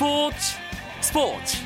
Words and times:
스포츠 0.00 0.56
스포츠. 1.02 1.58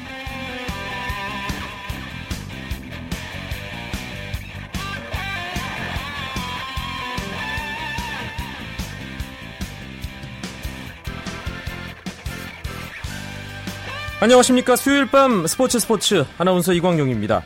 안녕하십니까. 14.19 14.75
수요일 14.75 15.07
밤 15.07 15.47
스포츠 15.47 15.79
스포츠. 15.79 16.25
아나운서 16.37 16.73
이광용입니다. 16.73 17.45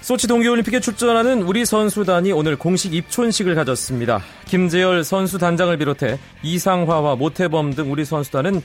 소치 0.00 0.26
동계올림픽에 0.26 0.80
출전하는 0.80 1.42
우리 1.42 1.66
선수단이 1.66 2.32
오늘 2.32 2.56
공식 2.56 2.94
입촌식을 2.94 3.54
가졌습니다. 3.56 4.22
김재열 4.46 5.04
선수단장을 5.04 5.76
비롯해 5.76 6.18
이상화와 6.42 7.16
모태범 7.16 7.74
등 7.74 7.92
우리 7.92 8.06
선수단은 8.06 8.62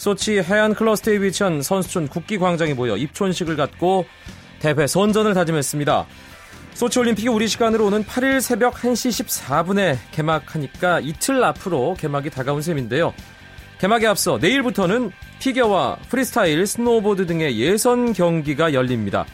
소치 0.00 0.40
해안 0.40 0.72
클러스터에 0.72 1.20
위치한 1.20 1.60
선수촌 1.60 2.08
국기광장에 2.08 2.72
모여 2.72 2.96
입촌식을 2.96 3.54
갖고 3.54 4.06
대회 4.58 4.86
선전을 4.86 5.34
다짐했습니다. 5.34 6.06
소치 6.72 6.98
올림픽이 7.00 7.28
우리 7.28 7.46
시간으로 7.46 7.84
오는 7.84 8.02
8일 8.04 8.40
새벽 8.40 8.76
1시 8.76 9.26
14분에 9.26 9.98
개막하니까 10.10 11.00
이틀 11.00 11.44
앞으로 11.44 11.96
개막이 11.98 12.30
다가온 12.30 12.62
셈인데요. 12.62 13.12
개막에 13.78 14.06
앞서 14.06 14.38
내일부터는 14.40 15.10
피겨와 15.38 15.98
프리스타일, 16.08 16.66
스노보드 16.66 17.26
등의 17.26 17.58
예선 17.58 18.14
경기가 18.14 18.72
열립니다. 18.72 19.26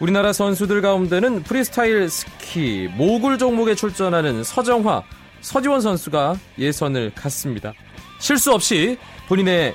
우리나라 0.00 0.32
선수들 0.32 0.80
가운데는 0.80 1.42
프리스타일 1.42 2.08
스키, 2.08 2.88
모굴 2.96 3.36
종목에 3.36 3.74
출전하는 3.74 4.44
서정화, 4.44 5.02
서지원 5.42 5.82
선수가 5.82 6.36
예선을 6.58 7.12
갔습니다. 7.14 7.74
실수 8.18 8.54
없이 8.54 8.96
본인의 9.28 9.74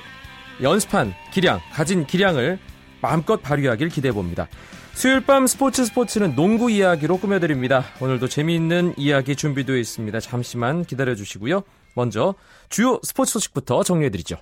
연습한 0.60 1.14
기량, 1.32 1.60
가진 1.72 2.06
기량을 2.06 2.58
마음껏 3.00 3.40
발휘하길 3.40 3.88
기대해 3.88 4.12
봅니다. 4.12 4.48
수요일 4.94 5.24
밤 5.24 5.46
스포츠 5.46 5.84
스포츠는 5.86 6.34
농구 6.34 6.70
이야기로 6.70 7.16
꾸며드립니다. 7.16 7.84
오늘도 8.00 8.28
재미있는 8.28 8.94
이야기 8.96 9.34
준비되어 9.34 9.76
있습니다. 9.76 10.20
잠시만 10.20 10.84
기다려 10.84 11.14
주시고요. 11.14 11.62
먼저 11.94 12.34
주요 12.68 13.00
스포츠 13.02 13.32
소식부터 13.32 13.82
정리해 13.82 14.10
드리죠. 14.10 14.36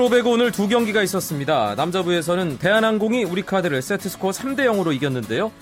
프로배구 0.00 0.30
오늘 0.30 0.50
두 0.50 0.66
경기가 0.66 1.02
있었습니다. 1.02 1.74
남자부에서는 1.74 2.56
대한항공이 2.56 3.24
우리카드를 3.24 3.82
세트스코어 3.82 4.30
3대 4.30 4.60
0으로 4.60 4.94
이겼는데요. 4.94 5.52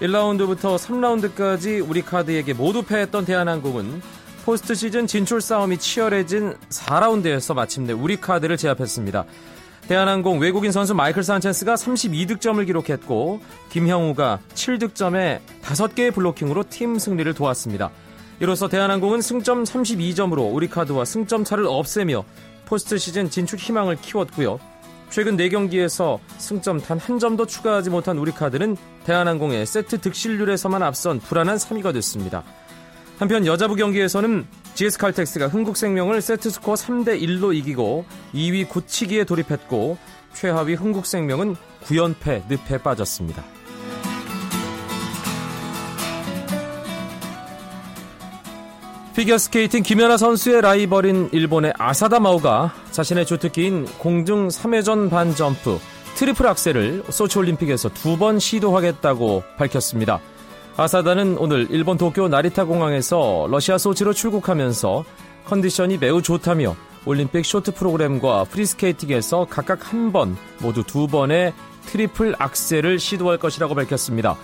1라운드부터 0.00 0.78
3라운드까지 0.78 1.84
우리카드에게 1.90 2.52
모두 2.52 2.84
패했던 2.84 3.24
대한항공은 3.24 4.00
포스트 4.44 4.76
시즌 4.76 5.08
진출 5.08 5.40
싸움이 5.40 5.78
치열해진 5.78 6.54
4라운드에서 6.68 7.54
마침내 7.54 7.92
우리카드를 7.92 8.56
제압했습니다. 8.56 9.24
대한항공 9.88 10.38
외국인 10.38 10.70
선수 10.70 10.94
마이클 10.94 11.24
산체스가 11.24 11.74
32득점을 11.74 12.64
기록했고 12.66 13.40
김형우가 13.70 14.38
7득점에 14.54 15.40
5개의 15.64 16.14
블로킹으로 16.14 16.62
팀 16.70 17.00
승리를 17.00 17.34
도왔습니다. 17.34 17.90
이로써 18.38 18.68
대한항공은 18.68 19.20
승점 19.20 19.64
32점으로 19.64 20.54
우리카드와 20.54 21.04
승점 21.04 21.42
차를 21.42 21.66
없애며 21.66 22.24
포스트 22.68 22.98
시즌 22.98 23.30
진출 23.30 23.58
희망을 23.58 23.96
키웠고요. 23.96 24.60
최근 25.08 25.38
4경기에서 25.38 26.18
승점 26.36 26.82
단 26.82 26.98
한 26.98 27.18
점도 27.18 27.46
추가하지 27.46 27.88
못한 27.88 28.18
우리카드는 28.18 28.76
대한항공의 29.04 29.64
세트 29.64 30.02
득실률에서만 30.02 30.82
앞선 30.82 31.18
불안한 31.18 31.56
3위가 31.56 31.94
됐습니다. 31.94 32.44
한편 33.18 33.46
여자부 33.46 33.74
경기에서는 33.74 34.46
GS칼텍스가 34.74 35.48
흥국생명을 35.48 36.20
세트스코어 36.20 36.74
3대 36.74 37.20
1로 37.22 37.56
이기고 37.56 38.04
2위 38.34 38.68
굳히기에 38.68 39.24
돌입했고 39.24 39.96
최하위 40.34 40.74
흥국생명은 40.74 41.56
9연패 41.84 42.42
늪에 42.48 42.82
빠졌습니다. 42.82 43.42
피겨스케이팅 49.18 49.82
김연아 49.82 50.16
선수의 50.16 50.60
라이벌인 50.60 51.30
일본의 51.32 51.72
아사다 51.76 52.20
마오가 52.20 52.72
자신의 52.92 53.26
주특기인 53.26 53.86
공중 53.98 54.46
3회전 54.46 55.10
반 55.10 55.34
점프 55.34 55.80
트리플 56.14 56.46
악셀을 56.46 57.02
소치올림픽에서 57.10 57.88
두 57.88 58.16
번 58.16 58.38
시도하겠다고 58.38 59.42
밝혔습니다. 59.56 60.20
아사다는 60.76 61.36
오늘 61.38 61.66
일본 61.70 61.98
도쿄 61.98 62.28
나리타 62.28 62.64
공항에서 62.66 63.48
러시아 63.50 63.76
소치로 63.76 64.12
출국하면서 64.12 65.04
컨디션이 65.46 65.98
매우 65.98 66.22
좋다며 66.22 66.76
올림픽 67.04 67.44
쇼트 67.44 67.74
프로그램과 67.74 68.44
프리스케이팅에서 68.44 69.48
각각 69.50 69.92
한 69.92 70.12
번, 70.12 70.36
모두 70.60 70.84
두 70.84 71.08
번의 71.08 71.54
트리플 71.86 72.36
악셀을 72.38 73.00
시도할 73.00 73.38
것이라고 73.38 73.74
밝혔습니다. 73.74 74.36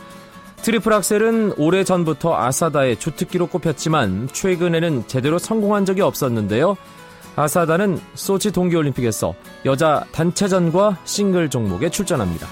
트리플 0.64 0.94
악셀은 0.94 1.52
오래 1.58 1.84
전부터 1.84 2.34
아사다의 2.34 2.98
주특기로 2.98 3.48
꼽혔지만 3.48 4.30
최근에는 4.32 5.06
제대로 5.06 5.38
성공한 5.38 5.84
적이 5.84 6.00
없었는데요. 6.00 6.78
아사다는 7.36 8.00
소치 8.14 8.50
동계올림픽에서 8.50 9.34
여자 9.66 10.06
단체전과 10.12 11.00
싱글 11.04 11.50
종목에 11.50 11.90
출전합니다. 11.90 12.48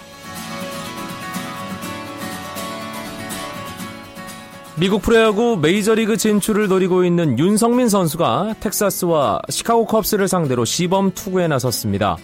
미국 4.78 5.00
프로야구 5.00 5.56
메이저리그 5.56 6.18
진출을 6.18 6.68
노리고 6.68 7.06
있는 7.06 7.38
윤석민 7.38 7.88
선수가 7.88 8.56
텍사스와 8.60 9.40
시카고 9.48 9.86
컵스를 9.86 10.28
상대로 10.28 10.66
시범 10.66 11.12
투구에 11.12 11.48
나섰습니다. 11.48 12.18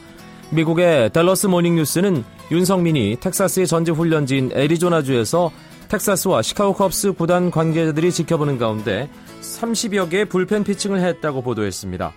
미국의 0.50 1.14
댈러스 1.14 1.46
모닝뉴스는 1.46 2.24
윤성민이 2.50 3.16
텍사스의 3.20 3.66
전지 3.66 3.90
훈련지인 3.90 4.50
애리조나주에서 4.52 5.50
텍사스와 5.88 6.42
시카고 6.42 6.74
컵스 6.74 7.12
구단 7.12 7.50
관계자들이 7.50 8.12
지켜보는 8.12 8.58
가운데 8.58 9.08
30여 9.40 10.10
개의 10.10 10.26
불펜 10.26 10.62
피칭을 10.62 11.00
했다고 11.00 11.40
보도했습니다. 11.40 12.12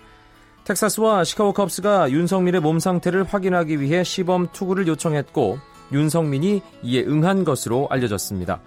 텍사스와 0.64 1.24
시카고 1.24 1.54
컵스가 1.54 2.10
윤성민의 2.10 2.60
몸 2.60 2.78
상태를 2.78 3.24
확인하기 3.24 3.80
위해 3.80 4.04
시범 4.04 4.48
투구를 4.52 4.86
요청했고 4.88 5.58
윤성민이 5.90 6.60
이에 6.82 7.02
응한 7.04 7.44
것으로 7.44 7.88
알려졌습니다. 7.90 8.60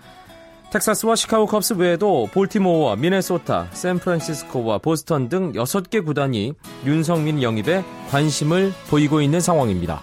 텍사스와 0.72 1.16
시카고 1.16 1.46
컵스 1.46 1.74
외에도 1.74 2.28
볼티모어와 2.34 2.96
미네소타, 2.96 3.68
샌프란시스코와 3.72 4.80
보스턴 4.80 5.30
등 5.30 5.54
6개 5.54 6.04
구단이 6.04 6.54
윤성민 6.86 7.44
영입에 7.44 7.84
관심을 8.10 8.74
보이고 8.90 9.22
있는 9.22 9.40
상황입니다. 9.40 10.02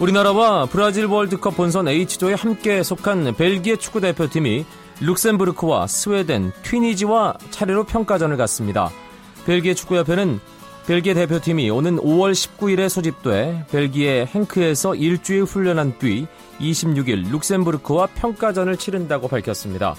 우리나라와 0.00 0.66
브라질 0.66 1.06
월드컵 1.06 1.56
본선 1.56 1.86
H조에 1.86 2.34
함께 2.34 2.82
속한 2.82 3.34
벨기에 3.36 3.76
축구 3.76 4.00
대표팀이 4.00 4.64
룩셈부르크와 5.00 5.86
스웨덴, 5.86 6.52
튀니지와 6.62 7.34
차례로 7.50 7.84
평가전을 7.84 8.36
갔습니다. 8.36 8.90
벨기에 9.46 9.74
축구협회는 9.74 10.40
벨기에 10.86 11.14
대표팀이 11.14 11.70
오는 11.70 11.96
5월 11.96 12.32
19일에 12.32 12.88
소집돼 12.88 13.66
벨기에 13.70 14.26
행크에서 14.26 14.94
일주일 14.94 15.44
훈련한 15.44 15.98
뒤 15.98 16.26
26일 16.60 17.30
룩셈부르크와 17.30 18.08
평가전을 18.14 18.76
치른다고 18.76 19.28
밝혔습니다. 19.28 19.94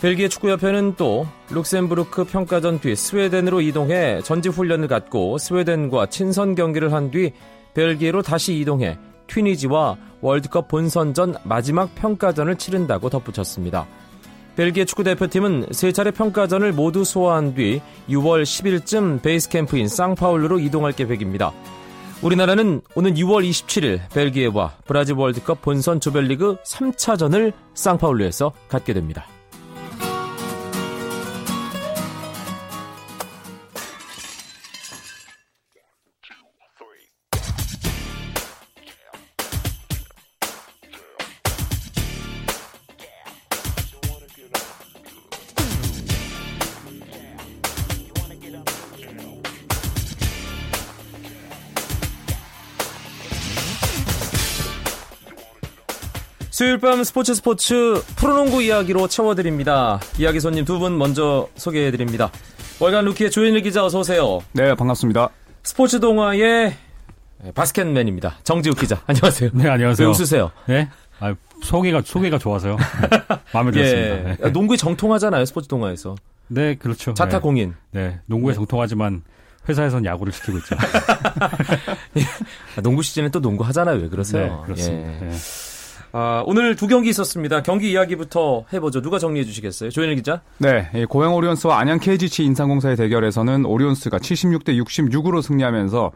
벨기에 0.00 0.28
축구협회는 0.28 0.96
또 0.96 1.26
룩셈부르크 1.50 2.24
평가전 2.24 2.80
뒤 2.80 2.94
스웨덴으로 2.94 3.62
이동해 3.62 4.20
전지 4.22 4.50
훈련을 4.50 4.86
갖고 4.88 5.38
스웨덴과 5.38 6.06
친선 6.06 6.54
경기를 6.54 6.92
한 6.92 7.10
뒤 7.10 7.32
벨기에로 7.74 8.22
다시 8.22 8.56
이동해 8.58 8.98
튀니지와 9.26 9.96
월드컵 10.20 10.68
본선전 10.68 11.36
마지막 11.44 11.94
평가전을 11.94 12.56
치른다고 12.56 13.10
덧붙였습니다. 13.10 13.86
벨기에 14.56 14.84
축구 14.84 15.02
대표팀은 15.02 15.66
세 15.72 15.92
차례 15.92 16.10
평가전을 16.10 16.72
모두 16.72 17.04
소화한 17.04 17.54
뒤 17.54 17.82
6월 18.08 18.42
10일쯤 18.44 19.20
베이스 19.22 19.48
캠프인 19.48 19.88
쌍파울루로 19.88 20.60
이동할 20.60 20.92
계획입니다. 20.92 21.52
우리나라는 22.22 22.80
오는 22.94 23.14
6월 23.14 23.48
27일 23.48 24.00
벨기에와 24.10 24.74
브라질 24.86 25.16
월드컵 25.16 25.60
본선 25.60 26.00
조별리그 26.00 26.56
3차전을 26.64 27.52
쌍파울루에서 27.74 28.52
갖게 28.68 28.94
됩니다. 28.94 29.26
수요일 56.54 56.78
밤 56.78 57.02
스포츠 57.02 57.34
스포츠 57.34 58.00
프로농구 58.14 58.62
이야기로 58.62 59.08
채워드립니다. 59.08 59.98
이야기 60.20 60.38
손님 60.38 60.64
두 60.64 60.78
분 60.78 60.96
먼저 60.96 61.48
소개해드립니다. 61.56 62.30
월간 62.78 63.06
루키의 63.06 63.32
조현일 63.32 63.60
기자 63.62 63.84
어서 63.84 63.98
오세요. 63.98 64.38
네, 64.52 64.72
반갑습니다. 64.76 65.30
스포츠 65.64 65.98
동화의 65.98 66.76
바스켓맨입니다. 67.56 68.36
정지욱 68.44 68.78
기자. 68.78 69.02
안녕하세요. 69.08 69.50
네, 69.52 69.68
안녕하세요. 69.68 70.06
왜 70.06 70.14
웃으세요? 70.14 70.52
네? 70.68 70.88
아, 71.18 71.34
소개가 71.64 72.02
소개가 72.04 72.38
좋아서요. 72.38 72.76
마음에 73.52 73.72
들었습니다. 73.72 74.46
예. 74.46 74.50
농구에 74.50 74.76
정통하잖아요. 74.76 75.44
스포츠 75.46 75.66
동화에서. 75.66 76.14
네, 76.46 76.76
그렇죠. 76.76 77.14
자타 77.14 77.38
네. 77.38 77.42
공인. 77.42 77.74
네, 77.90 78.20
농구에 78.26 78.52
네. 78.52 78.54
정통하지만 78.54 79.22
회사에선 79.68 80.04
야구를 80.04 80.32
시키고 80.32 80.58
있죠. 80.58 80.76
아, 82.78 82.80
농구 82.80 83.02
시즌에 83.02 83.28
또 83.30 83.40
농구 83.40 83.64
하잖아요. 83.64 83.98
왜 84.02 84.08
그러세요? 84.08 84.46
네, 84.46 84.52
그렇습니다. 84.66 85.26
예. 85.26 85.32
네. 86.14 86.20
아, 86.20 86.44
오늘 86.46 86.76
두 86.76 86.86
경기 86.86 87.08
있었습니다. 87.10 87.64
경기 87.64 87.90
이야기부터 87.90 88.64
해보죠. 88.72 89.02
누가 89.02 89.18
정리해 89.18 89.44
주시겠어요? 89.44 89.90
조현일 89.90 90.14
기자? 90.14 90.42
네, 90.58 90.88
이 90.94 91.04
고양 91.06 91.34
오리온스와 91.34 91.76
안양 91.80 91.98
KGC 91.98 92.44
인삼공사의 92.44 92.94
대결에서는 92.96 93.66
오리온스가 93.66 94.18
76대 94.18 94.80
66으로 94.80 95.42
승리하면서 95.42 96.12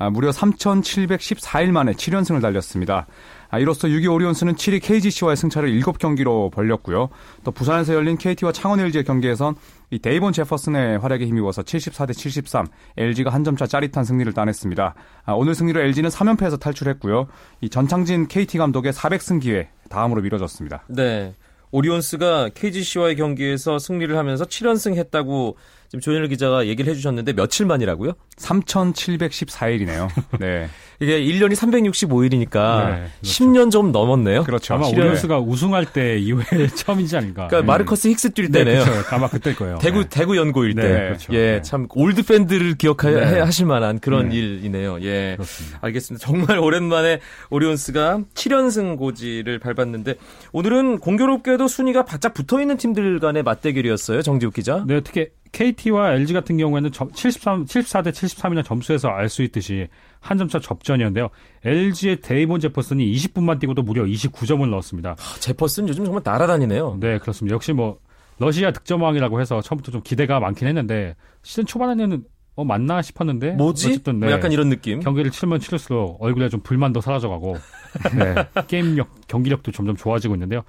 아, 0.00 0.10
무려 0.10 0.30
3,714일 0.30 1.72
만에 1.72 1.92
7연승을 1.92 2.42
달렸습니다. 2.42 3.06
아, 3.48 3.58
이로써 3.58 3.88
6위 3.88 4.12
오리온스는 4.12 4.54
7위 4.54 4.82
KGC와의 4.82 5.36
승차를 5.36 5.70
7경기로 5.80 6.52
벌렸고요. 6.52 7.08
또 7.42 7.50
부산에서 7.50 7.94
열린 7.94 8.18
KT와 8.18 8.52
창원 8.52 8.80
LG의 8.80 9.04
경기에선 9.04 9.56
이 9.90 9.98
데이본 9.98 10.32
제퍼슨의 10.32 10.98
활약에 10.98 11.26
힘입어서 11.26 11.62
74대 11.62 12.12
73, 12.12 12.66
LG가 12.96 13.30
한 13.30 13.44
점차 13.44 13.66
짜릿한 13.66 14.04
승리를 14.04 14.32
따냈습니다. 14.32 14.94
아, 15.24 15.32
오늘 15.32 15.54
승리로 15.54 15.80
LG는 15.80 16.10
3연패에서 16.10 16.60
탈출했고요. 16.60 17.26
이 17.62 17.70
전창진 17.70 18.28
KT 18.28 18.58
감독의 18.58 18.92
400승 18.92 19.40
기회 19.40 19.70
다음으로 19.88 20.22
미뤄졌습니다. 20.22 20.84
네. 20.88 21.34
오리온스가 21.70 22.50
KGC와의 22.54 23.16
경기에서 23.16 23.78
승리를 23.78 24.16
하면서 24.16 24.44
7연승 24.44 24.96
했다고 24.96 25.56
지금 25.88 26.00
조현일 26.02 26.28
기자가 26.28 26.66
얘기를 26.66 26.90
해주셨는데 26.90 27.32
며칠 27.32 27.64
만이라고요? 27.64 28.12
3,714일이네요. 28.36 30.08
네. 30.38 30.68
이게 31.00 31.20
1년이 31.20 31.52
365일이니까 31.54 32.86
네, 32.90 33.06
그렇죠. 33.20 33.22
10년 33.22 33.70
좀 33.70 33.92
넘었네요. 33.92 34.42
그렇죠. 34.44 34.74
아마 34.74 34.84
실현- 34.86 35.02
오리온스가 35.06 35.38
우승할 35.38 35.86
때 35.86 36.18
이후에 36.18 36.44
처음이지 36.74 37.16
않을까. 37.16 37.46
그러니까 37.46 37.60
네. 37.60 37.66
마르커스 37.66 38.08
힉스 38.10 38.34
뛸 38.34 38.50
네, 38.50 38.64
때네요. 38.64 38.84
그렇죠. 38.84 39.14
아마 39.14 39.28
그때일 39.28 39.56
거예요. 39.56 39.78
대구 39.80 40.02
네. 40.02 40.08
대구 40.10 40.36
연고일 40.36 40.74
때. 40.74 40.82
네, 40.82 40.98
그렇죠. 41.08 41.32
예, 41.32 41.52
네. 41.52 41.62
참 41.62 41.86
올드 41.94 42.22
팬들을 42.24 42.74
기억하실 42.74 43.20
네. 43.20 43.40
하실 43.40 43.66
만한 43.66 43.98
그런 44.00 44.28
네. 44.28 44.36
일이네요. 44.36 44.98
예. 45.02 45.34
그렇습니다. 45.36 45.78
알겠습니다. 45.82 46.26
정말 46.26 46.58
오랜만에 46.58 47.20
오리온스가 47.50 48.20
7연승 48.34 48.96
고지를 48.98 49.58
밟았는데 49.60 50.16
오늘은 50.52 50.98
공교롭게도 50.98 51.68
순위가 51.68 52.04
바짝 52.04 52.34
붙어 52.34 52.60
있는 52.60 52.76
팀들 52.76 53.20
간의 53.20 53.42
맞대결이었어요. 53.44 54.22
정지욱 54.22 54.52
기자. 54.52 54.84
네, 54.86 55.00
특히 55.00 55.28
KT와 55.52 56.12
LG 56.14 56.32
같은 56.32 56.56
경우에는 56.56 56.92
점, 56.92 57.10
73, 57.12 57.64
74대 57.64 58.10
73이나 58.10 58.64
점수에서 58.64 59.08
알 59.08 59.28
수 59.28 59.42
있듯이 59.42 59.88
한 60.20 60.38
점차 60.38 60.58
접전이었는데요. 60.58 61.28
LG의 61.64 62.20
데이본 62.20 62.60
제퍼슨이 62.60 63.12
20분만 63.12 63.60
뛰고도 63.60 63.82
무려 63.82 64.04
29점을 64.04 64.68
넣었습니다. 64.68 65.10
아, 65.18 65.40
제퍼슨 65.40 65.88
요즘 65.88 66.04
정말 66.04 66.22
날아다니네요. 66.24 66.98
네, 67.00 67.18
그렇습니다. 67.18 67.54
역시 67.54 67.72
뭐 67.72 67.98
러시아 68.38 68.70
득점왕이라고 68.70 69.40
해서 69.40 69.60
처음부터 69.60 69.92
좀 69.92 70.00
기대가 70.02 70.40
많긴 70.40 70.68
했는데 70.68 71.14
시즌 71.42 71.66
초반에는 71.66 72.24
어 72.54 72.64
맞나 72.64 73.02
싶었는데 73.02 73.52
뭐지? 73.52 73.88
어쨌든 73.88 74.18
네. 74.20 74.26
뭐 74.26 74.34
약간 74.34 74.50
이런 74.52 74.68
느낌. 74.68 75.00
경기를 75.00 75.30
치면 75.30 75.60
치를수록 75.60 76.22
얼굴에 76.22 76.48
좀 76.48 76.60
불만도 76.60 77.00
사라져가고 77.00 77.56
네, 78.18 78.34
게임력 78.66 79.28
경기력도 79.28 79.70
점점 79.72 79.94
좋아지고 79.96 80.34
있는데요. 80.34 80.62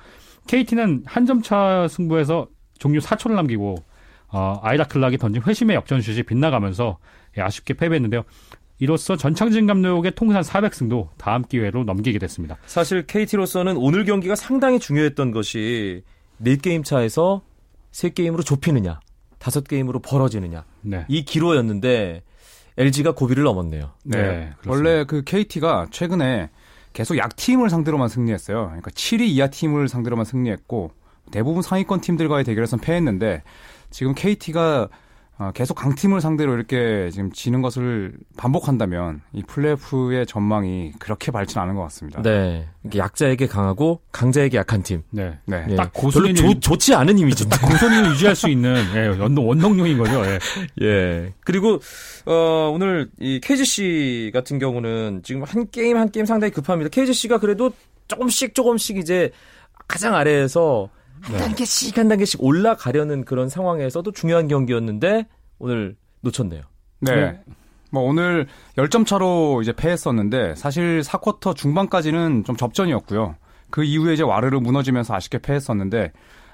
KT는 0.47 1.03
한 1.05 1.25
점차 1.25 1.87
승부에서 1.87 2.47
종료 2.77 2.99
4초를 2.99 3.33
남기고 3.33 3.75
어, 4.31 4.59
아이라 4.61 4.85
클락이 4.85 5.17
던진 5.17 5.41
회심의 5.45 5.75
역전슛이 5.75 6.23
빗나가면서 6.23 6.97
예, 7.37 7.41
아쉽게 7.41 7.73
패배했는데요. 7.73 8.23
이로써 8.79 9.17
전창진 9.17 9.67
감독의 9.67 10.13
통산 10.15 10.41
400승도 10.41 11.09
다음 11.17 11.43
기회로 11.43 11.83
넘기게 11.83 12.17
됐습니다. 12.19 12.57
사실 12.65 13.05
KT로서는 13.05 13.75
오늘 13.77 14.05
경기가 14.05 14.35
상당히 14.35 14.79
중요했던 14.79 15.31
것이 15.31 16.03
4게임 16.41 16.85
차에서 16.85 17.41
3게임으로 17.91 18.45
좁히느냐, 18.45 18.99
5게임으로 19.39 20.01
벌어지느냐. 20.01 20.63
네. 20.81 21.05
이 21.09 21.25
기로였는데 21.25 22.23
LG가 22.77 23.11
고비를 23.11 23.43
넘었네요. 23.43 23.91
네, 24.03 24.53
그렇습니다. 24.59 24.71
원래 24.71 25.03
그 25.03 25.23
KT가 25.23 25.87
최근에 25.91 26.49
계속 26.93 27.17
약팀을 27.17 27.69
상대로만 27.69 28.07
승리했어요. 28.07 28.67
그러니까 28.67 28.91
7위 28.91 29.23
이하 29.23 29.47
팀을 29.47 29.89
상대로만 29.89 30.23
승리했고 30.23 30.91
대부분 31.31 31.61
상위권 31.61 32.01
팀들과의 32.01 32.45
대결에선 32.45 32.79
패했는데 32.79 33.43
지금 33.89 34.13
KT가 34.13 34.87
어, 35.41 35.51
계속 35.53 35.75
강팀을 35.75 36.19
상대로 36.19 36.53
이렇게 36.53 37.09
지금 37.13 37.31
지는 37.31 37.61
것을 37.61 38.11
반복한다면 38.35 39.21
이 39.31 39.41
플레이오프의 39.43 40.25
전망이 40.25 40.91
그렇게 40.99 41.31
밝지는 41.31 41.63
않은 41.63 41.75
것 41.75 41.83
같습니다. 41.83 42.21
네. 42.21 42.67
이게 42.83 42.99
약자에게 42.99 43.47
강하고 43.47 44.01
강자에게 44.11 44.57
약한 44.57 44.83
팀. 44.83 45.01
네. 45.11 45.37
네. 45.45 45.65
예. 45.69 45.75
딱 45.77 45.93
고수준이 45.93 46.33
좋- 46.33 46.59
좋지 46.59 46.93
않은 46.93 47.17
이미지인데. 47.17 47.55
공선을 47.57 48.11
유지할 48.11 48.35
수 48.35 48.49
있는 48.49 48.75
예, 48.95 49.07
원동, 49.17 49.47
원동력인 49.47 49.97
거죠. 49.97 50.21
예. 50.25 50.39
예. 50.83 51.33
그리고 51.45 51.79
어 52.25 52.71
오늘 52.73 53.09
이 53.17 53.39
KGC 53.41 54.31
같은 54.33 54.59
경우는 54.59 55.21
지금 55.23 55.43
한 55.43 55.69
게임 55.71 55.95
한 55.95 56.11
게임 56.11 56.25
상당히 56.25 56.51
급합니다. 56.51 56.89
KGC가 56.89 57.37
그래도 57.37 57.71
조금씩 58.09 58.53
조금씩 58.53 58.97
이제 58.97 59.31
가장 59.87 60.15
아래에서 60.15 60.89
한 61.21 61.33
네. 61.33 61.37
단계씩 61.39 61.97
한 61.97 62.07
단계씩 62.07 62.43
올라가려는 62.43 63.25
그런 63.25 63.49
상황에서도 63.49 64.11
중요한 64.11 64.47
경기였는데 64.47 65.27
오늘 65.59 65.95
놓쳤네요. 66.21 66.61
네. 67.01 67.15
네. 67.15 67.39
뭐 67.91 68.03
오늘 68.03 68.47
10점 68.77 69.05
차로 69.05 69.61
이제 69.61 69.73
패했었는데 69.73 70.55
사실 70.55 71.01
4쿼터 71.01 71.55
중반까지는 71.55 72.43
좀 72.43 72.55
접전이었고요. 72.55 73.35
그 73.71 73.83
이후에 73.83 74.13
이제 74.13 74.23
와르르 74.23 74.59
무너지면서 74.59 75.15
아쉽게 75.15 75.39
패했었는데 75.39 76.11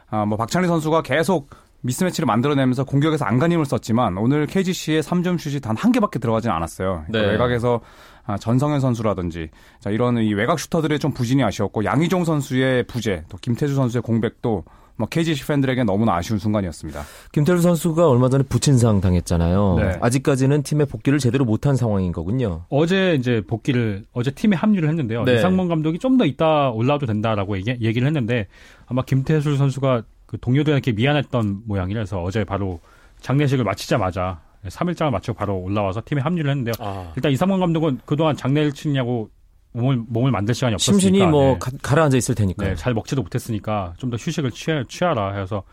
아, 0.09 0.25
뭐 0.25 0.37
박찬희 0.37 0.67
선수가 0.67 1.01
계속 1.01 1.49
미스매치를 1.81 2.25
만들어내면서 2.25 2.83
공격에서 2.83 3.25
안간힘을 3.25 3.65
썼지만 3.65 4.17
오늘 4.17 4.47
KGC의 4.47 5.03
3점 5.03 5.37
슛이 5.37 5.59
단 5.59 5.75
한 5.75 5.91
개밖에 5.91 6.19
들어가진 6.19 6.49
않았어요. 6.51 7.03
그러니까 7.07 7.19
네. 7.19 7.33
외곽에서 7.33 7.81
아, 7.83 8.14
전성현 8.39 8.79
선수라든지 8.79 9.49
자, 9.79 9.89
이런 9.89 10.17
이 10.17 10.33
외곽 10.33 10.59
슈터들의 10.59 10.99
좀 10.99 11.11
부진이 11.11 11.43
아쉬웠고 11.43 11.85
양희종 11.85 12.25
선수의 12.25 12.83
부재, 12.83 13.23
또 13.29 13.37
김태주 13.37 13.75
선수의 13.75 14.01
공백도 14.01 14.63
뭐 14.97 15.07
KGC 15.09 15.45
팬들에게 15.45 15.83
너무나 15.83 16.15
아쉬운 16.15 16.39
순간이었습니다. 16.39 17.03
김태우 17.33 17.57
선수가 17.57 18.07
얼마 18.07 18.29
전에 18.29 18.45
부친상 18.47 19.01
당했잖아요. 19.01 19.75
네. 19.77 19.91
아직까지는 19.99 20.63
팀의 20.63 20.85
복귀를 20.85 21.19
제대로 21.19 21.43
못한 21.43 21.75
상황인 21.75 22.13
거군요. 22.13 22.63
어제 22.69 23.15
이제 23.19 23.41
복귀를 23.45 24.05
어제 24.13 24.31
팀에 24.31 24.55
합류를 24.55 24.87
했는데요. 24.89 25.23
네. 25.25 25.35
이상문 25.35 25.67
감독이 25.67 25.99
좀 25.99 26.15
더 26.17 26.23
있다 26.25 26.69
올라와도 26.69 27.07
된다라고 27.07 27.57
얘기, 27.57 27.75
얘기를 27.81 28.07
했는데 28.07 28.47
아마 28.87 29.01
김태술 29.03 29.57
선수가 29.57 30.03
그 30.27 30.39
동료들에게 30.39 30.93
미안했던 30.93 31.63
모양이라서 31.65 32.23
어제 32.23 32.45
바로 32.45 32.79
장례식을 33.19 33.65
마치자마자 33.65 34.39
3일장을 34.69 35.09
마치고 35.11 35.35
바로 35.35 35.57
올라와서 35.59 36.01
팀에 36.05 36.21
합류를 36.21 36.51
했는데요. 36.51 36.73
아. 36.79 37.11
일단 37.15 37.31
이상문 37.31 37.59
감독은 37.59 37.99
그동안 38.05 38.35
장례를 38.35 38.71
치느냐고 38.73 39.29
몸을 39.73 39.97
몸을 40.07 40.31
만들 40.31 40.53
시간이 40.55 40.73
없었으니까 40.75 41.01
심신이 41.01 41.27
뭐 41.29 41.53
네. 41.53 41.59
가, 41.59 41.71
가라앉아 41.81 42.15
있을 42.17 42.33
테니까. 42.35 42.65
네, 42.65 42.75
잘 42.75 42.93
먹지도 42.93 43.21
못했으니까 43.23 43.93
좀 43.97 44.09
더 44.09 44.17
휴식을 44.17 44.51
취하, 44.51 44.83
취하라 44.87 45.33
해서 45.37 45.63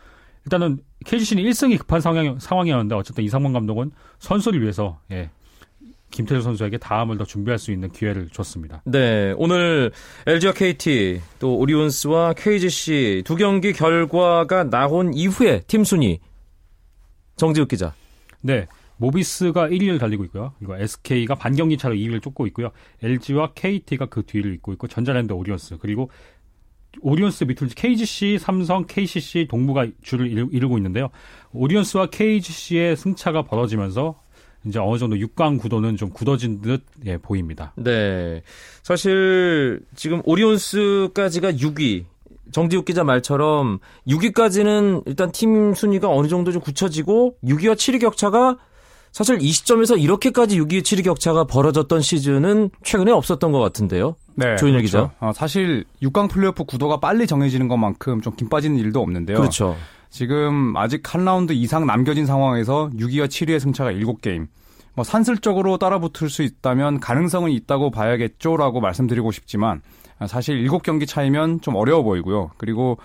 일단은 0.45 0.79
KGC는 1.05 1.43
1승이 1.43 1.77
급한 1.79 2.01
상황, 2.01 2.37
상황이었는데 2.37 2.95
어쨌든 2.95 3.23
이상문 3.23 3.53
감독은 3.53 3.91
선수를 4.19 4.61
위해서 4.61 4.99
예, 5.11 5.29
김태주 6.11 6.41
선수에게 6.41 6.77
다음을 6.79 7.17
더 7.17 7.23
준비할 7.23 7.57
수 7.57 7.71
있는 7.71 7.89
기회를 7.91 8.27
줬습니다. 8.29 8.81
네, 8.85 9.33
오늘 9.37 9.91
LG와 10.27 10.51
KT 10.53 11.21
또 11.39 11.55
오리온스와 11.57 12.33
KGC 12.33 13.23
두 13.25 13.35
경기 13.37 13.71
결과가 13.71 14.65
나온 14.69 15.13
이후에 15.13 15.61
팀 15.67 15.85
순위 15.85 16.19
정지욱 17.37 17.69
기자. 17.69 17.93
네. 18.41 18.67
모비스가 18.97 19.67
1위를 19.69 19.99
달리고 19.99 20.23
있고요. 20.25 20.53
그리고 20.59 20.75
SK가 20.77 21.35
반경기 21.35 21.77
차로 21.77 21.95
2위를 21.95 22.21
쫓고 22.21 22.47
있고요. 22.47 22.69
LG와 23.01 23.53
KT가 23.53 24.05
그 24.07 24.23
뒤를 24.23 24.53
잇고 24.55 24.73
있고 24.73 24.87
전자랜드 24.87 25.33
오리온스 25.33 25.77
그리고 25.79 26.09
오리온스 27.01 27.45
밑으로 27.45 27.69
KGC, 27.75 28.37
삼성, 28.39 28.85
KCC, 28.87 29.47
동부가 29.49 29.87
줄을 30.03 30.27
이루- 30.27 30.49
이루고 30.51 30.77
있는데요. 30.77 31.09
오리온스와 31.51 32.07
KGC의 32.07 32.95
승차가 32.95 33.41
벌어지면서 33.43 34.21
이제 34.65 34.79
어느 34.79 34.97
정도 34.97 35.15
6강 35.17 35.59
구도는 35.59 35.97
좀 35.97 36.09
굳어진 36.11 36.61
듯 36.61 36.83
예, 37.05 37.17
보입니다. 37.17 37.73
네. 37.75 38.43
사실 38.83 39.81
지금 39.95 40.21
오리온스까지가 40.23 41.53
6위. 41.53 42.05
정지욱 42.51 42.85
기자 42.85 43.03
말처럼 43.03 43.79
6위까지는 44.07 45.03
일단 45.07 45.31
팀 45.31 45.73
순위가 45.73 46.07
어느 46.09 46.27
정도 46.27 46.51
좀 46.51 46.61
굳혀지고 46.61 47.37
6위와 47.43 47.73
7위 47.73 47.99
격차가 47.99 48.57
사실 49.13 49.37
이 49.41 49.51
시점에서 49.51 49.95
이렇게까지 49.95 50.59
6위 50.59 50.81
7위 50.81 51.03
격차가 51.03 51.43
벌어졌던 51.43 52.01
시즌은 52.01 52.71
최근에 52.83 53.11
없었던 53.11 53.51
것 53.51 53.59
같은데요. 53.59 54.15
네, 54.33 54.55
조인일 54.55 54.79
그렇죠. 54.79 55.11
기자. 55.11 55.15
어, 55.19 55.31
사실 55.33 55.85
6강 56.01 56.31
플레이오프 56.31 56.63
구도가 56.63 56.99
빨리 56.99 57.27
정해지는 57.27 57.67
것만큼 57.67 58.21
좀김 58.21 58.49
빠지는 58.49 58.77
일도 58.77 58.99
없는데요. 58.99 59.37
그렇죠. 59.37 59.77
지금 60.09 60.75
아직 60.75 61.13
한 61.13 61.25
라운드 61.25 61.53
이상 61.53 61.85
남겨진 61.85 62.25
상황에서 62.25 62.89
6위와 62.95 63.27
7위의 63.27 63.59
승차가 63.59 63.91
7게임. 63.91 64.47
뭐 64.95 65.03
산술적으로 65.03 65.77
따라붙을 65.77 66.29
수 66.29 66.41
있다면 66.41 66.99
가능성은 66.99 67.51
있다고 67.51 67.91
봐야겠죠라고 67.91 68.81
말씀드리고 68.81 69.31
싶지만 69.31 69.81
사실 70.27 70.63
7경기 70.67 71.07
차이면 71.07 71.61
좀 71.61 71.75
어려워 71.75 72.01
보이고요. 72.01 72.51
그리고 72.57 72.97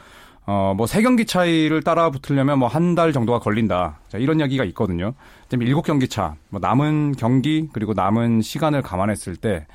어뭐 0.49 0.87
3경기 0.87 1.26
차이를 1.28 1.83
따라 1.83 2.11
붙으려면 2.11 2.59
뭐 2.59 2.69
한 2.69 2.95
달 2.95 3.12
정도가 3.12 3.38
걸린다. 3.40 4.00
자, 4.09 4.17
이런 4.17 4.40
이야기가 4.40 4.64
있거든요. 4.67 5.12
지금 5.50 5.67
7경기 5.67 6.09
차. 6.09 6.37
뭐 6.49 6.59
남은 6.59 7.17
경기 7.19 7.69
그리고 7.73 7.93
남은 7.93 8.40
시간을 8.40 8.81
감안했을 8.83 9.37
때 9.37 9.67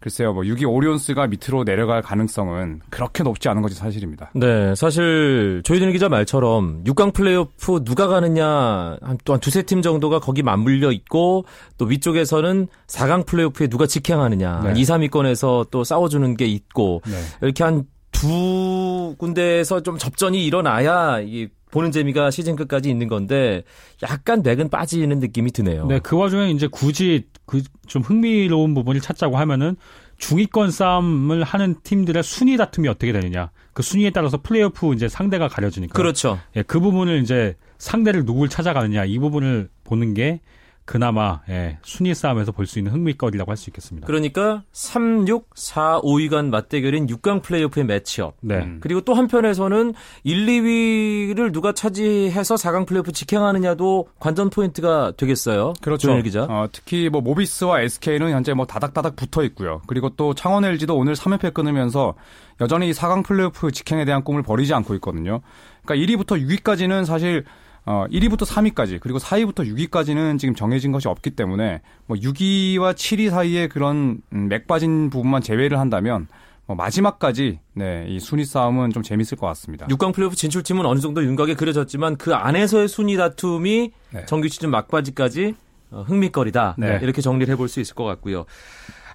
글쎄요, 0.00 0.32
뭐 0.32 0.42
6위 0.42 0.68
오리온스가 0.68 1.28
밑으로 1.28 1.64
내려갈 1.64 2.02
가능성은 2.02 2.80
그렇게 2.90 3.22
높지 3.22 3.48
않은 3.50 3.62
것이 3.62 3.76
사실입니다. 3.76 4.30
네, 4.34 4.74
사실 4.74 5.60
조희준 5.64 5.92
기자 5.92 6.08
말처럼 6.08 6.82
6강 6.84 7.12
플레이오프 7.14 7.84
누가 7.84 8.08
가느냐 8.08 8.96
한 9.00 9.18
또 9.24 9.34
한 9.34 9.40
두세 9.40 9.62
팀 9.62 9.80
정도가 9.82 10.18
거기 10.18 10.42
맞물려 10.42 10.90
있고 10.92 11.44
또 11.78 11.84
위쪽에서는 11.84 12.66
4강 12.88 13.26
플레이오프에 13.26 13.68
누가 13.68 13.86
직행하느냐 13.86 14.62
네. 14.64 14.80
2, 14.80 14.82
3위권에서 14.82 15.68
또 15.70 15.84
싸워주는 15.84 16.36
게 16.36 16.46
있고 16.46 17.00
네. 17.04 17.12
이렇게 17.42 17.62
한 17.62 17.84
두 18.12 19.16
군데에서 19.18 19.82
좀 19.82 19.98
접전이 19.98 20.44
일어나야 20.46 21.20
이 21.20 21.48
보는 21.70 21.90
재미가 21.90 22.30
시즌 22.30 22.54
끝까지 22.54 22.90
있는 22.90 23.08
건데 23.08 23.64
약간 24.02 24.42
맥은 24.42 24.68
빠지는 24.68 25.18
느낌이 25.18 25.50
드네요. 25.52 25.86
네, 25.86 25.98
그 26.00 26.16
와중에 26.16 26.50
이제 26.50 26.68
굳이 26.70 27.24
그 27.46 27.62
좀 27.92 28.00
흥미로운 28.00 28.72
부분을 28.72 29.02
찾자고 29.02 29.36
하면은 29.36 29.76
중위권 30.16 30.70
싸움을 30.70 31.42
하는 31.42 31.76
팀들의 31.82 32.22
순위 32.22 32.56
다툼이 32.56 32.88
어떻게 32.88 33.12
되느냐. 33.12 33.50
그 33.74 33.82
순위에 33.82 34.08
따라서 34.10 34.40
플레이오프 34.40 34.94
이제 34.94 35.08
상대가 35.08 35.46
가려지니까. 35.46 35.92
그렇죠. 35.92 36.38
예, 36.56 36.62
그 36.62 36.80
부분을 36.80 37.20
이제 37.20 37.54
상대를 37.76 38.24
누굴 38.24 38.48
찾아가느냐 38.48 39.04
이 39.04 39.18
부분을 39.18 39.68
보는 39.84 40.14
게 40.14 40.40
그나마 40.84 41.40
예, 41.48 41.78
순위 41.82 42.12
싸움에서 42.14 42.50
볼 42.52 42.66
수 42.66 42.78
있는 42.78 42.92
흥미거리라고 42.92 43.50
할 43.50 43.56
수 43.56 43.70
있겠습니다. 43.70 44.06
그러니까 44.06 44.62
3, 44.72 45.28
6, 45.28 45.50
4, 45.54 46.00
5위 46.02 46.28
간 46.30 46.50
맞대결인 46.50 47.06
6강 47.06 47.42
플레이오프의 47.42 47.86
매치업. 47.86 48.34
네. 48.40 48.56
음. 48.56 48.78
그리고 48.82 49.00
또 49.02 49.14
한편에서는 49.14 49.94
1, 50.24 50.46
2위를 50.46 51.52
누가 51.52 51.72
차지해서 51.72 52.56
4강 52.56 52.86
플레이오프 52.86 53.12
직행하느냐도 53.12 54.08
관전 54.18 54.50
포인트가 54.50 55.12
되겠어요. 55.16 55.74
그렇죠. 55.80 56.08
조현일 56.08 56.24
기자. 56.24 56.44
어, 56.44 56.66
특히 56.72 57.08
뭐 57.08 57.20
모비스와 57.20 57.80
SK는 57.82 58.30
현재 58.30 58.52
뭐 58.54 58.66
다닥다닥 58.66 59.14
붙어 59.16 59.44
있고요. 59.44 59.82
그리고 59.86 60.10
또 60.10 60.34
창원 60.34 60.64
LG도 60.64 60.96
오늘 60.96 61.14
3연패 61.14 61.54
끊으면서 61.54 62.14
여전히 62.60 62.92
4강 62.92 63.24
플레이오프 63.24 63.70
직행에 63.70 64.04
대한 64.04 64.24
꿈을 64.24 64.42
버리지 64.42 64.74
않고 64.74 64.94
있거든요. 64.96 65.40
그러니까 65.84 66.06
1위부터 66.14 66.40
6위까지는 66.62 67.04
사실 67.04 67.44
어, 67.84 68.06
1위부터 68.10 68.46
3위까지 68.46 69.00
그리고 69.00 69.18
4위부터 69.18 69.66
6위까지는 69.66 70.38
지금 70.38 70.54
정해진 70.54 70.92
것이 70.92 71.08
없기 71.08 71.30
때문에 71.30 71.80
뭐 72.06 72.16
6위와 72.16 72.94
7위 72.94 73.30
사이에 73.30 73.68
그런 73.68 74.22
음, 74.32 74.48
맥 74.48 74.66
빠진 74.66 75.10
부분만 75.10 75.42
제외를 75.42 75.78
한다면 75.78 76.28
뭐 76.66 76.76
마지막까지 76.76 77.58
네, 77.74 78.06
이 78.08 78.20
순위 78.20 78.44
싸움은 78.44 78.92
좀 78.92 79.02
재밌을 79.02 79.36
것 79.36 79.46
같습니다. 79.48 79.86
6강 79.88 80.14
플레이오프 80.14 80.36
진출팀은 80.36 80.86
어느 80.86 81.00
정도 81.00 81.24
윤곽에 81.24 81.54
그려졌지만 81.54 82.16
그 82.16 82.34
안에서의 82.34 82.86
순위 82.86 83.16
다툼이 83.16 83.92
네. 84.10 84.26
정규 84.26 84.48
시즌 84.48 84.70
막바지까지 84.70 85.54
어, 85.90 86.04
흥미거리다. 86.06 86.76
네. 86.78 87.00
이렇게 87.02 87.20
정리를 87.20 87.52
해볼 87.52 87.68
수 87.68 87.80
있을 87.80 87.94
것 87.94 88.04
같고요. 88.04 88.44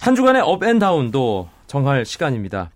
한 0.00 0.14
주간의 0.14 0.42
up 0.42 0.56
and 0.56 0.78
down도 0.78 1.48
정할 1.66 2.04
시간입니다. 2.04 2.70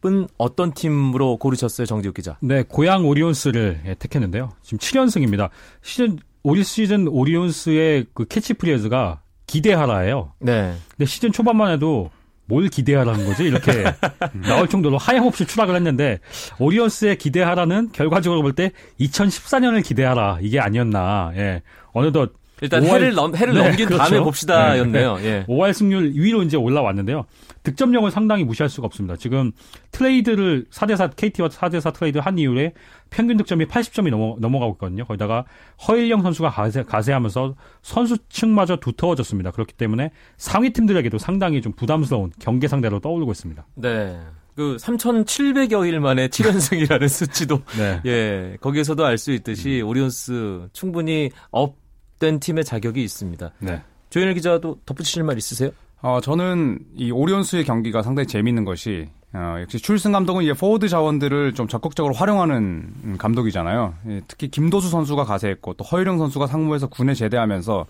up은 0.00 0.26
어떤 0.38 0.72
팀으로 0.72 1.36
고르셨어요, 1.36 1.86
정지욱 1.86 2.14
기자? 2.14 2.36
네, 2.40 2.62
고양 2.66 3.06
오리온스를 3.06 3.82
예, 3.86 3.94
택했는데요. 3.94 4.50
지금 4.62 4.78
7연승입니다. 4.78 5.50
시즌 5.82 6.18
올 6.42 6.64
시즌 6.64 7.06
오리온스의 7.08 8.06
그 8.14 8.24
캐치프레이즈가 8.26 9.20
기대하라예요. 9.46 10.32
네. 10.40 10.74
근데 10.90 11.04
시즌 11.06 11.32
초반만 11.32 11.72
해도 11.72 12.10
뭘 12.46 12.68
기대하라는 12.68 13.26
거지? 13.26 13.44
이렇게 13.44 13.84
나올 14.46 14.66
정도로 14.68 14.98
하염없이 14.98 15.46
추락을 15.46 15.76
했는데 15.76 16.18
오리온스의 16.58 17.16
기대하라는 17.18 17.90
결과적으로 17.92 18.42
볼 18.42 18.54
때 18.54 18.72
2014년을 19.00 19.84
기대하라 19.84 20.38
이게 20.40 20.58
아니었나. 20.60 21.32
예. 21.36 21.62
어느덧 21.92 22.32
일단 22.62 22.82
오월- 22.84 22.94
해를, 22.94 23.14
넘, 23.14 23.34
해를 23.34 23.54
네, 23.54 23.62
넘긴 23.62 23.86
그렇죠. 23.86 24.02
다음에 24.04 24.20
봅시다였네요. 24.20 25.18
예. 25.22 25.44
5할 25.48 25.72
승률 25.72 26.12
2위로 26.12 26.44
이제 26.44 26.56
올라왔는데요. 26.56 27.24
득점력을 27.62 28.10
상당히 28.10 28.44
무시할 28.44 28.68
수가 28.68 28.86
없습니다. 28.86 29.16
지금 29.16 29.52
트레이드를 29.92 30.66
4대4 30.70 31.14
KT와 31.16 31.48
4대4 31.48 31.92
트레이드 31.94 32.18
한 32.18 32.38
이후에 32.38 32.72
평균 33.10 33.36
득점이 33.36 33.66
80점이 33.66 34.10
넘어, 34.10 34.36
넘어가고 34.38 34.72
있거든요. 34.74 35.04
거기다가 35.04 35.44
허일영 35.86 36.22
선수가 36.22 36.50
가세, 36.50 36.82
가세하면서 36.84 37.54
선수층마저 37.82 38.76
두터워졌습니다. 38.76 39.50
그렇기 39.50 39.74
때문에 39.74 40.10
상위 40.36 40.70
팀들에게도 40.72 41.18
상당히 41.18 41.60
좀 41.60 41.72
부담스러운 41.72 42.32
경계 42.38 42.68
상대로 42.68 42.98
떠오르고 43.00 43.32
있습니다. 43.32 43.66
네. 43.76 44.18
그 44.56 44.76
3,700여 44.80 45.86
일 45.88 46.00
만에 46.00 46.28
7연승이라는 46.28 47.08
수치도 47.08 47.62
네. 47.78 48.00
예, 48.04 48.56
거기에서도 48.60 49.04
알 49.06 49.16
수 49.16 49.32
있듯이 49.32 49.80
오리온스 49.80 50.68
충분히 50.72 51.30
up 51.50 51.76
된 52.20 52.38
팀의 52.38 52.64
자격이 52.64 53.02
있습니다. 53.02 53.50
네. 53.58 53.82
조현일 54.10 54.34
기자도 54.34 54.78
덧붙이실 54.86 55.24
말 55.24 55.36
있으세요? 55.36 55.70
어, 56.02 56.20
저는 56.20 56.78
이 56.94 57.10
오리온스의 57.10 57.64
경기가 57.64 58.02
상당히 58.02 58.28
재미있는 58.28 58.64
것이 58.64 59.08
어, 59.32 59.56
역시 59.60 59.78
추일승 59.78 60.12
감독은 60.12 60.42
이제 60.42 60.52
포워드 60.52 60.88
자원들을 60.88 61.54
좀 61.54 61.68
적극적으로 61.68 62.14
활용하는 62.14 62.56
음, 63.04 63.16
감독이잖아요. 63.18 63.94
예, 64.08 64.20
특히 64.26 64.48
김도수 64.48 64.88
선수가 64.88 65.24
가세했고 65.24 65.74
또 65.74 65.84
허일영 65.84 66.18
선수가 66.18 66.46
상무에서 66.46 66.88
군에 66.88 67.14
제대하면서 67.14 67.86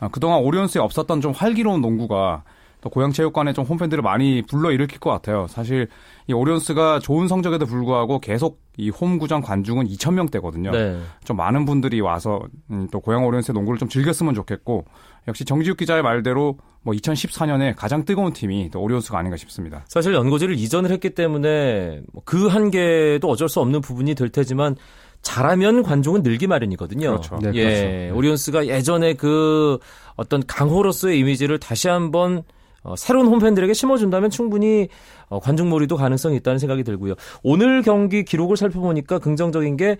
어, 0.00 0.08
그동안 0.08 0.40
오리온스에 0.40 0.80
없었던 0.80 1.20
좀 1.20 1.32
활기로운 1.32 1.80
농구가 1.80 2.42
또 2.80 2.90
고양체육관에 2.90 3.52
좀 3.52 3.64
홈팬들을 3.64 4.02
많이 4.02 4.42
불러일으킬 4.42 5.00
것 5.00 5.10
같아요. 5.10 5.46
사실 5.48 5.88
이 6.26 6.32
오리온스가 6.32 7.00
좋은 7.00 7.28
성적에도 7.28 7.66
불구하고 7.66 8.20
계속 8.20 8.60
이 8.76 8.88
홈구장 8.88 9.42
관중은 9.42 9.86
2,000명대거든요. 9.86 10.70
네. 10.70 10.98
좀 11.24 11.36
많은 11.36 11.66
분들이 11.66 12.00
와서 12.00 12.40
음, 12.70 12.88
또 12.90 13.00
고양 13.00 13.24
오리온스의 13.26 13.54
농구를 13.54 13.78
좀 13.78 13.88
즐겼으면 13.88 14.34
좋겠고 14.34 14.84
역시 15.28 15.44
정지욱 15.44 15.76
기자의 15.76 16.02
말대로 16.02 16.56
뭐 16.82 16.94
2014년에 16.94 17.74
가장 17.76 18.04
뜨거운 18.04 18.32
팀이 18.32 18.70
또 18.70 18.80
오리온스가 18.80 19.18
아닌가 19.18 19.36
싶습니다. 19.36 19.84
사실 19.88 20.14
연고지를 20.14 20.54
이전을 20.54 20.90
했기 20.90 21.10
때문에 21.10 22.00
뭐그 22.12 22.46
한계도 22.46 23.28
어쩔 23.28 23.48
수 23.48 23.60
없는 23.60 23.82
부분이 23.82 24.14
될 24.14 24.30
테지만 24.30 24.76
잘하면 25.22 25.82
관중은 25.82 26.22
늘기 26.22 26.46
마련이거든요. 26.46 27.10
그렇죠. 27.10 27.38
네, 27.42 27.50
예, 27.54 27.62
그렇죠. 27.62 27.82
네. 27.82 28.10
오리온스가 28.10 28.66
예전에 28.68 29.14
그 29.14 29.78
어떤 30.16 30.42
강호로서의 30.46 31.18
이미지를 31.18 31.58
다시 31.58 31.88
한번 31.88 32.42
어, 32.82 32.96
새로운 32.96 33.26
홈팬들에게 33.26 33.72
심어준다면 33.72 34.30
충분히 34.30 34.88
어, 35.28 35.40
관중몰이도 35.40 35.96
가능성이 35.96 36.36
있다는 36.36 36.58
생각이 36.58 36.82
들고요. 36.84 37.14
오늘 37.42 37.82
경기 37.82 38.24
기록을 38.24 38.56
살펴보니까 38.56 39.18
긍정적인 39.18 39.76
게 39.76 39.96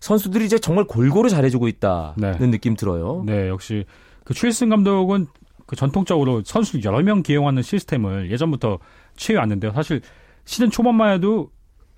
선수들이 0.00 0.44
이제 0.44 0.58
정말 0.58 0.84
골고루 0.84 1.28
잘해주고 1.28 1.68
있다는 1.68 2.14
네. 2.16 2.50
느낌 2.50 2.76
들어요. 2.76 3.22
네, 3.26 3.48
역시 3.48 3.84
그 4.24 4.34
최일승 4.34 4.68
감독은 4.68 5.26
그 5.66 5.76
전통적으로 5.76 6.42
선수 6.44 6.80
여러 6.84 7.02
명 7.02 7.22
기용하는 7.22 7.62
시스템을 7.62 8.30
예전부터 8.30 8.78
취해왔는데요. 9.16 9.72
사실 9.72 10.00
시즌 10.44 10.70
초반만 10.70 11.12
해도 11.12 11.50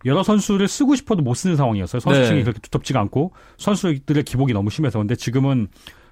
여러 0.05 0.23
선수를 0.23 0.67
쓰고 0.67 0.95
싶어도 0.97 1.23
못 1.23 1.35
쓰는 1.35 1.57
상황이었어요. 1.57 2.01
선수층이 2.01 2.39
네. 2.39 2.43
그렇게 2.43 2.61
두텁지가 2.61 2.99
않고 3.01 3.33
선수들의 3.59 4.25
기복이 4.25 4.53
너무 4.53 4.71
심해서 4.71 4.99
근데 4.99 5.15
지금은 5.15 5.69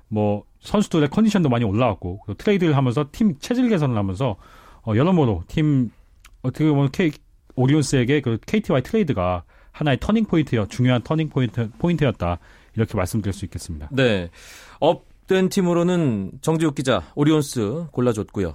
뭐 0.09 0.45
선수들의 0.61 1.11
컨디션도 1.11 1.49
많이 1.49 1.65
올라왔고 1.65 2.21
또 2.27 2.35
트레이드를 2.35 2.77
하면서 2.77 3.07
팀 3.13 3.39
체질 3.39 3.69
개선을 3.69 3.97
하면서 3.97 4.37
어, 4.83 4.95
여러모로 4.97 5.45
팀 5.49 5.91
어떻게 6.43 6.69
보면 6.69 6.91
K, 6.91 7.13
오리온스에게 7.57 8.21
그 8.21 8.39
KT와의 8.47 8.83
트레이드가 8.83 9.45
하나의 9.73 9.99
turning 10.01 10.25
point여 10.25 10.67
중요한 10.67 11.03
turning 11.03 11.29
point 11.29 11.71
포인트였다 11.79 12.39
이렇게 12.75 12.97
말씀드릴 12.97 13.33
수 13.33 13.45
있겠습니다. 13.45 13.89
네. 13.93 14.31
up된 14.81 15.49
팀으로는 15.49 16.33
정지욱 16.41 16.75
기자, 16.75 17.03
오리온스 17.15 17.87
골라줬고요. 17.93 18.55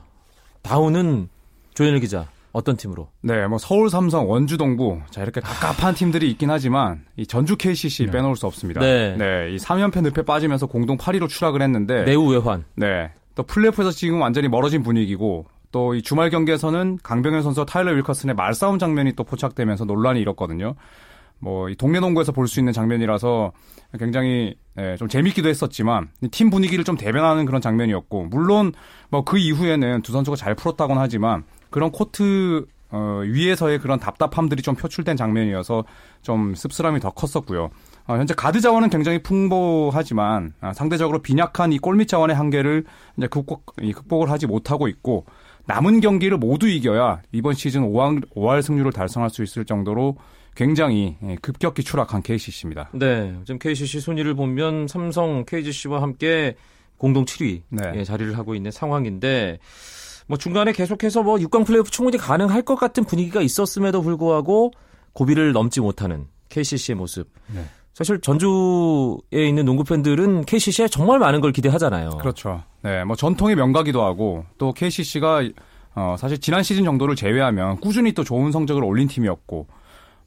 down은 0.62 1.30
조현일 1.74 2.00
기자, 2.00 2.28
어떤 2.54 2.78
팀으로? 2.78 3.10
네, 3.22 3.46
뭐 3.48 3.58
서울 3.58 3.90
삼성, 3.90 4.30
원주 4.30 4.58
동부 4.58 5.02
자 5.10 5.22
이렇게 5.24 5.42
갑갑한 5.42 5.96
팀들이 5.96 6.30
있긴 6.32 6.50
하지만 6.50 7.04
이 7.18 7.26
전주 7.28 7.58
KCC 7.58 8.06
네. 8.06 8.12
빼놓을 8.12 8.36
수 8.36 8.46
없습니다. 8.48 8.80
네. 8.80 9.16
이 9.52 9.58
3연패 9.58 10.02
늪에 10.04 10.22
빠지면서 10.22 10.68
공동 10.68 10.98
8위로 10.98 11.28
추락을 11.28 11.62
했는데 11.62 12.06
내우 12.06 12.32
외환. 12.32 12.64
네. 12.76 13.12
또 13.36 13.44
플레이오프에서 13.44 13.90
지금 13.92 14.22
완전히 14.22 14.48
멀어진 14.48 14.84
분위기고 14.84 15.48
또 15.72 15.96
이 15.96 16.04
주말 16.04 16.30
경기에서는 16.30 17.00
강병현 17.02 17.42
선수와 17.42 17.66
타일러 17.66 17.92
윌커슨의 17.94 18.36
말싸움 18.36 18.78
장면이 18.78 19.14
또 19.14 19.24
포착되면서 19.24 19.86
논란이 19.86 20.22
일었거든요. 20.22 20.76
뭐 21.40 21.68
동네 21.78 22.00
농구에서 22.00 22.32
볼 22.32 22.48
수 22.48 22.60
있는 22.60 22.72
장면이라서 22.72 23.52
굉장히 24.00 24.56
예, 24.78 24.96
좀 24.98 25.08
재밌기도 25.08 25.50
했었지만 25.50 26.10
팀 26.32 26.50
분위기를 26.52 26.84
좀 26.84 26.96
대변하는 26.96 27.46
그런 27.46 27.60
장면이었고 27.62 28.26
물론 28.26 28.72
뭐 29.10 29.24
그 29.26 29.40
이후에는 29.40 30.04
두 30.04 30.12
선수가 30.12 30.38
잘 30.38 30.54
풀었다곤 30.56 31.00
하지만 31.00 31.44
그런 31.74 31.92
코트 31.92 32.68
어, 32.92 33.22
위에서의 33.26 33.80
그런 33.80 34.00
답답함들이 34.00 34.62
좀 34.62 34.76
표출된 34.76 35.18
장면이어서 35.18 35.84
좀 36.22 36.54
씁쓸함이 36.54 37.00
더 37.00 37.10
컸었고요. 37.10 37.72
어, 38.06 38.18
현재 38.18 38.36
가드 38.36 38.62
자원은 38.62 38.92
굉장히 38.92 39.24
풍부하지만 39.24 40.54
아, 40.62 40.74
상대적으로 40.74 41.24
빈약한 41.24 41.74
이 41.74 41.80
골밑 41.80 42.08
자원의 42.08 42.36
한계를 42.36 42.84
이제 43.18 43.26
극복, 43.26 43.76
극복을 43.78 44.30
하지 44.30 44.46
못하고 44.46 44.88
있고 44.88 45.26
남은 45.66 46.02
경기를 46.02 46.38
모두 46.38 46.68
이겨야 46.68 47.24
이번 47.32 47.56
시즌 47.56 47.82
5할, 47.82 48.30
5할 48.36 48.62
승률을 48.62 48.92
달성할 48.92 49.32
수 49.32 49.42
있을 49.42 49.66
정도로 49.66 50.18
굉장히 50.56 51.18
예, 51.24 51.36
급격히 51.42 51.84
추락한 51.84 52.22
KCC입니다. 52.22 52.92
네, 52.94 53.36
지금 53.46 53.58
KCC 53.58 54.00
순위를 54.00 54.36
보면 54.36 54.88
삼성 54.88 55.46
KGC와 55.46 56.04
함께 56.04 56.56
공동 56.98 57.26
7위 57.26 57.64
네. 57.70 57.94
예, 57.96 58.04
자리를 58.04 58.38
하고 58.38 58.54
있는 58.54 58.70
상황인데 58.70 59.58
뭐 60.28 60.38
중간에 60.38 60.72
계속해서 60.72 61.24
뭐 61.24 61.38
6강 61.38 61.66
플레이오프 61.66 61.92
충분히 61.92 62.18
가능할 62.18 62.62
것 62.62 62.76
같은 62.76 63.04
분위기가 63.04 63.42
있었음에도 63.42 64.02
불구하고 64.02 64.72
고비를 65.14 65.54
넘지 65.54 65.82
못하는 65.82 66.28
KCC의 66.50 66.96
모습. 66.96 67.30
네. 67.54 67.64
사실 67.94 68.20
전주에 68.20 69.48
있는 69.48 69.66
농구 69.66 69.84
팬들은 69.84 70.46
KCC에 70.46 70.88
정말 70.88 71.20
많은 71.20 71.42
걸 71.42 71.52
기대하잖아요. 71.52 72.10
그렇죠. 72.20 72.64
네, 72.82 73.04
뭐 73.04 73.16
전통의 73.16 73.56
명가기도 73.56 74.04
하고 74.04 74.46
또 74.58 74.74
KCC가 74.74 75.44
어, 75.96 76.16
사실 76.18 76.40
지난 76.40 76.64
시즌 76.64 76.84
정도를 76.84 77.16
제외하면 77.16 77.80
꾸준히 77.80 78.14
또 78.14 78.24
좋은 78.24 78.52
성적을 78.52 78.84
올린 78.84 79.08
팀이었고 79.08 79.68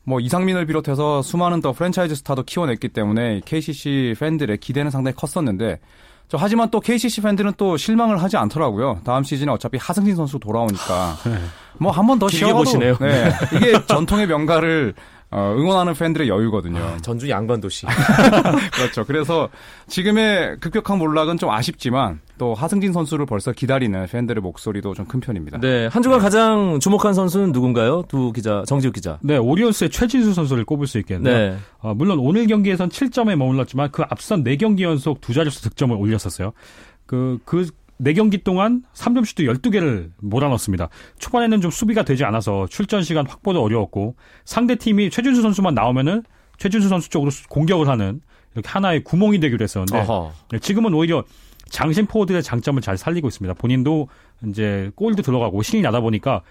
뭐 0.05 0.21
이상민을 0.21 0.67
비롯해서 0.67 1.23
수많은 1.23 1.61
또 1.61 1.73
프랜차이즈 1.73 2.15
스타도 2.15 2.45
키워냈기 2.45 2.89
때문에 2.91 3.41
KCC 3.45 4.15
팬들의 4.19 4.59
기대는 4.59 4.93
상당히 4.93 5.17
컸었는데 5.17 5.81
저 6.29 6.37
하지만 6.39 6.71
또 6.71 6.81
KCC 6.81 7.21
팬들은 7.23 7.53
또 7.57 7.77
실망을 7.77 8.21
하지 8.23 8.37
않더라고요. 8.37 9.01
다음 9.05 9.23
시즌에 9.23 9.51
어차피 9.51 9.79
하승진 9.79 10.17
선수 10.17 10.39
돌아오니까 10.41 11.17
뭐 11.79 11.93
한 11.93 12.07
번더 12.07 12.27
길게 12.27 12.39
쉬어도 12.47 12.59
보시네요. 12.59 12.97
네, 13.01 13.33
이게 13.55 13.87
전통의 13.87 14.27
명가를 14.27 14.95
어, 15.37 15.55
응원하는 15.55 15.93
팬들의 15.93 16.29
여유거든요. 16.31 16.83
아, 16.83 16.97
전주 17.03 17.29
양반 17.29 17.61
도시. 17.61 17.85
그렇죠. 18.73 19.05
그래서 19.05 19.51
지금의 19.87 20.57
급격한 20.61 20.97
몰락은 20.97 21.37
좀 21.37 21.51
아쉽지만 21.51 22.21
또 22.39 22.55
하승진 22.55 22.95
선수를 22.95 23.27
벌써 23.27 23.53
기다리는 23.53 24.07
팬들의 24.07 24.41
목소리도 24.43 24.95
좀 24.95 25.07
큰 25.07 25.21
편입니다. 25.21 25.59
네, 25.61 25.87
한 25.89 26.03
주간 26.03 26.19
가장 26.21 26.81
주목한 26.81 27.13
선수는 27.15 27.53
누군가요? 27.53 28.03
두 28.09 28.33
기자, 28.33 28.65
정지욱 28.67 28.95
기자. 28.95 29.19
네, 29.23 29.37
오리온스의 29.37 29.91
최진수 29.91 30.33
선수를 30.33 30.65
꼽을 30.65 30.87
수 30.87 30.99
있겠는데요. 30.99 31.51
네. 31.53 31.57
어, 31.81 31.93
물론 31.95 32.19
오늘 32.19 32.47
경기에선 32.47 32.89
7점에 32.89 33.37
머물렀지만 33.37 33.91
그 33.93 34.03
앞선 34.09 34.43
4경기 34.43 34.81
연속 34.81 35.21
두 35.21 35.33
자릿수 35.35 35.63
득점을 35.63 35.95
올렸었어요. 35.95 36.53
그, 37.05 37.39
그, 37.45 37.67
4경기 38.01 38.45
동안 38.45 38.83
3점슛도 38.95 39.61
12개를 39.61 40.11
몰아넣습니다. 40.21 40.89
초반에는 41.19 41.61
좀 41.61 41.71
수비가 41.71 42.03
되지 42.05 42.25
않아서 42.25 42.67
출전 42.69 43.03
시간 43.03 43.27
확보도 43.27 43.63
어려웠고 43.63 44.17
상대 44.45 44.75
팀이 44.75 45.11
최준수 45.11 45.43
선수만 45.43 45.75
나오면은 45.75 46.23
최준수 46.59 46.89
선수 46.89 47.09
쪽으로 47.11 47.31
공격을 47.49 47.89
하는 47.89 48.21
이렇게 48.55 48.69
하나의 48.69 49.05
구멍이 49.05 49.41
되기로 49.41 49.63
했었는데 49.63 49.99
어허. 50.01 50.33
네, 50.53 50.59
지금은 50.59 50.95
오히려 50.95 51.25
장신 51.69 52.07
포워드의 52.07 52.43
장점을 52.43 52.81
잘 52.81 52.97
살리고 52.97 53.29
있습니다. 53.29 53.55
본인도 53.55 54.09
이제 54.49 54.91
골도 54.95 55.23
들어가고 55.23 55.63
신이 55.63 55.83
나다 55.83 56.01
보니까 56.01 56.43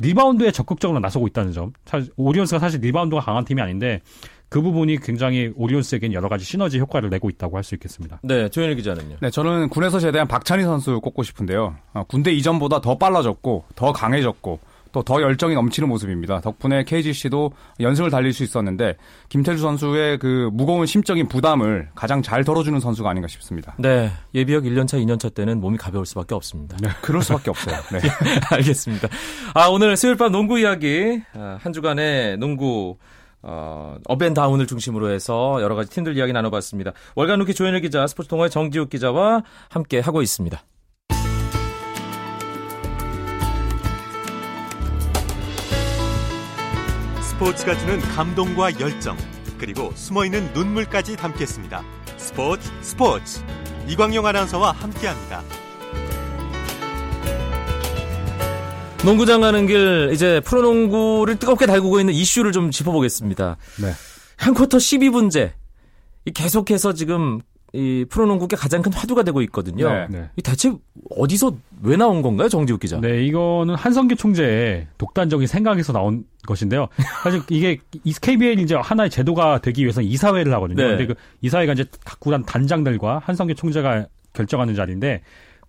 리바운드에 0.00 0.50
적극적으로 0.50 1.00
나서고 1.00 1.26
있다는 1.26 1.52
점. 1.52 1.72
사실 1.84 2.10
오리온스가 2.16 2.58
사실 2.58 2.80
리바운드가 2.80 3.20
강한 3.22 3.44
팀이 3.44 3.60
아닌데 3.60 4.00
그 4.48 4.60
부분이 4.62 4.98
굉장히 5.00 5.52
오리온스에겐 5.56 6.12
여러 6.12 6.28
가지 6.28 6.44
시너지 6.44 6.78
효과를 6.78 7.10
내고 7.10 7.28
있다고 7.30 7.56
할 7.56 7.64
수 7.64 7.74
있겠습니다. 7.74 8.20
네, 8.22 8.48
조현일 8.48 8.76
기자는요. 8.76 9.16
네, 9.20 9.30
저는 9.30 9.68
군에서 9.68 9.98
제대한 9.98 10.28
박찬희 10.28 10.62
선수 10.64 11.00
꼽고 11.00 11.22
싶은데요. 11.22 11.74
어, 11.92 12.04
군대 12.04 12.30
이전보다 12.32 12.80
더 12.80 12.96
빨라졌고, 12.98 13.64
더 13.74 13.92
강해졌고, 13.92 14.60
또 14.94 15.02
더 15.02 15.20
열정이 15.20 15.54
넘치는 15.54 15.88
모습입니다. 15.88 16.40
덕분에 16.40 16.84
KGC도 16.84 17.50
연승을 17.80 18.10
달릴 18.10 18.32
수 18.32 18.44
있었는데, 18.44 18.96
김태술 19.28 19.60
선수의 19.60 20.18
그 20.20 20.50
무거운 20.52 20.86
심적인 20.86 21.26
부담을 21.26 21.88
가장 21.96 22.22
잘 22.22 22.44
덜어주는 22.44 22.78
선수가 22.78 23.10
아닌가 23.10 23.26
싶습니다. 23.26 23.74
네, 23.78 24.12
예비역 24.34 24.64
1년차, 24.64 25.04
2년차 25.04 25.34
때는 25.34 25.60
몸이 25.60 25.78
가벼울 25.78 26.06
수밖에 26.06 26.36
없습니다. 26.36 26.76
그럴 27.02 27.22
수밖에 27.22 27.50
없어요. 27.50 27.76
네. 27.92 27.98
알겠습니다. 28.50 29.08
아, 29.54 29.66
오늘 29.66 29.96
수요일 29.96 30.16
밤 30.16 30.30
농구 30.30 30.60
이야기, 30.60 31.20
아, 31.34 31.58
한 31.60 31.72
주간의 31.72 32.38
농구, 32.38 32.96
어, 33.42 33.96
up 34.06 34.16
and 34.16 34.31
down을 34.31 34.66
중심으로 34.68 35.10
해서 35.10 35.58
여러 35.60 35.74
가지 35.74 35.90
팀들 35.90 36.16
이야기 36.16 36.32
나눠봤습니다. 36.32 36.92
월간 37.16 37.40
루키 37.40 37.52
조현일 37.52 37.80
기자, 37.80 38.06
스포츠 38.06 38.28
동아의 38.28 38.48
정지욱 38.48 38.90
기자와 38.90 39.42
함께 39.68 39.98
하고 39.98 40.22
있습니다. 40.22 40.62
스포츠가 47.44 47.76
주는 47.76 48.00
감동과 48.00 48.80
열정 48.80 49.18
그리고 49.58 49.92
숨어있는 49.94 50.54
눈물까지 50.54 51.14
담겠습니다. 51.14 51.84
스포츠 52.16 52.70
스포츠 52.80 53.40
이광용 53.86 54.24
아나운서와 54.24 54.72
함께합니다. 54.72 55.42
농구장 59.04 59.42
가는 59.42 59.66
길, 59.66 60.10
이제 60.14 60.40
프로농구를 60.40 61.36
뜨겁게 61.36 61.66
달구고 61.66 62.00
있는 62.00 62.14
이슈를 62.14 62.50
좀 62.50 62.70
짚어보겠습니다. 62.70 63.58
네. 63.82 63.92
한 64.38 64.54
쿼터 64.54 64.78
12분제. 64.78 65.52
이 66.24 66.30
계속해서 66.30 66.94
지금 66.94 67.42
이 67.74 68.04
프로농구계 68.08 68.54
가장 68.54 68.82
큰 68.82 68.92
화두가 68.92 69.24
되고 69.24 69.42
있거든요. 69.42 69.92
네. 69.92 70.06
네. 70.08 70.30
이 70.36 70.42
대체 70.42 70.72
어디서 71.10 71.56
왜 71.82 71.96
나온 71.96 72.22
건가요, 72.22 72.48
정지욱 72.48 72.78
기자? 72.78 73.00
네, 73.00 73.24
이거는 73.24 73.74
한성규 73.74 74.14
총재의 74.14 74.86
독단적인 74.96 75.48
생각에서 75.48 75.92
나온 75.92 76.24
것인데요. 76.46 76.86
사실 77.24 77.42
이게 77.50 77.78
KBL 78.22 78.60
이제 78.60 78.76
하나의 78.76 79.10
제도가 79.10 79.58
되기 79.60 79.82
위해서는 79.82 80.08
이사회를 80.08 80.54
하거든요. 80.54 80.82
네. 80.84 80.88
근데 80.90 81.06
그 81.06 81.14
이사회가 81.40 81.72
이제 81.72 81.84
각 82.04 82.20
구단 82.20 82.44
단장들과 82.44 83.22
한성규 83.24 83.56
총재가 83.56 84.06
결정하는 84.32 84.76
자리인데 84.76 85.22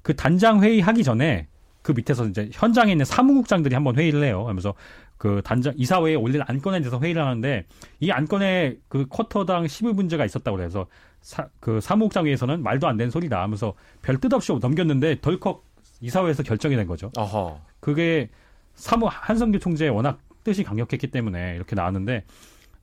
그 0.03 0.15
단장 0.15 0.61
회의 0.61 0.81
하기 0.81 1.03
전에 1.03 1.47
그 1.81 1.91
밑에서 1.91 2.27
이제 2.27 2.49
현장에 2.53 2.91
있는 2.91 3.05
사무국장들이 3.05 3.73
한번 3.73 3.95
회의를 3.95 4.23
해요. 4.23 4.45
하면서 4.47 4.75
그 5.17 5.41
단장 5.43 5.73
이사회에 5.77 6.15
올린 6.15 6.41
안건에 6.45 6.79
대해서 6.79 6.99
회의를 6.99 7.23
하는데 7.25 7.65
이 7.99 8.11
안건에 8.11 8.77
그 8.89 9.05
쿼터당 9.07 9.65
12문제가 9.65 10.25
있었다고 10.25 10.57
그래서 10.57 10.87
사, 11.21 11.47
그 11.59 11.79
사무국장 11.81 12.25
회의에서는 12.25 12.61
말도 12.61 12.87
안 12.87 12.97
되는 12.97 13.09
소리다 13.09 13.41
하면서 13.41 13.73
별 14.01 14.19
뜻 14.19 14.33
없이 14.33 14.51
넘겼는데 14.53 15.21
덜컥 15.21 15.63
이사회에서 16.01 16.43
결정이 16.43 16.75
된 16.75 16.85
거죠. 16.87 17.11
어허. 17.17 17.59
그게 17.79 18.29
사무 18.75 19.07
한성규 19.09 19.59
총재의 19.59 19.91
워낙 19.91 20.19
뜻이 20.43 20.63
강력했기 20.63 21.07
때문에 21.07 21.55
이렇게 21.55 21.75
나왔는데 21.75 22.25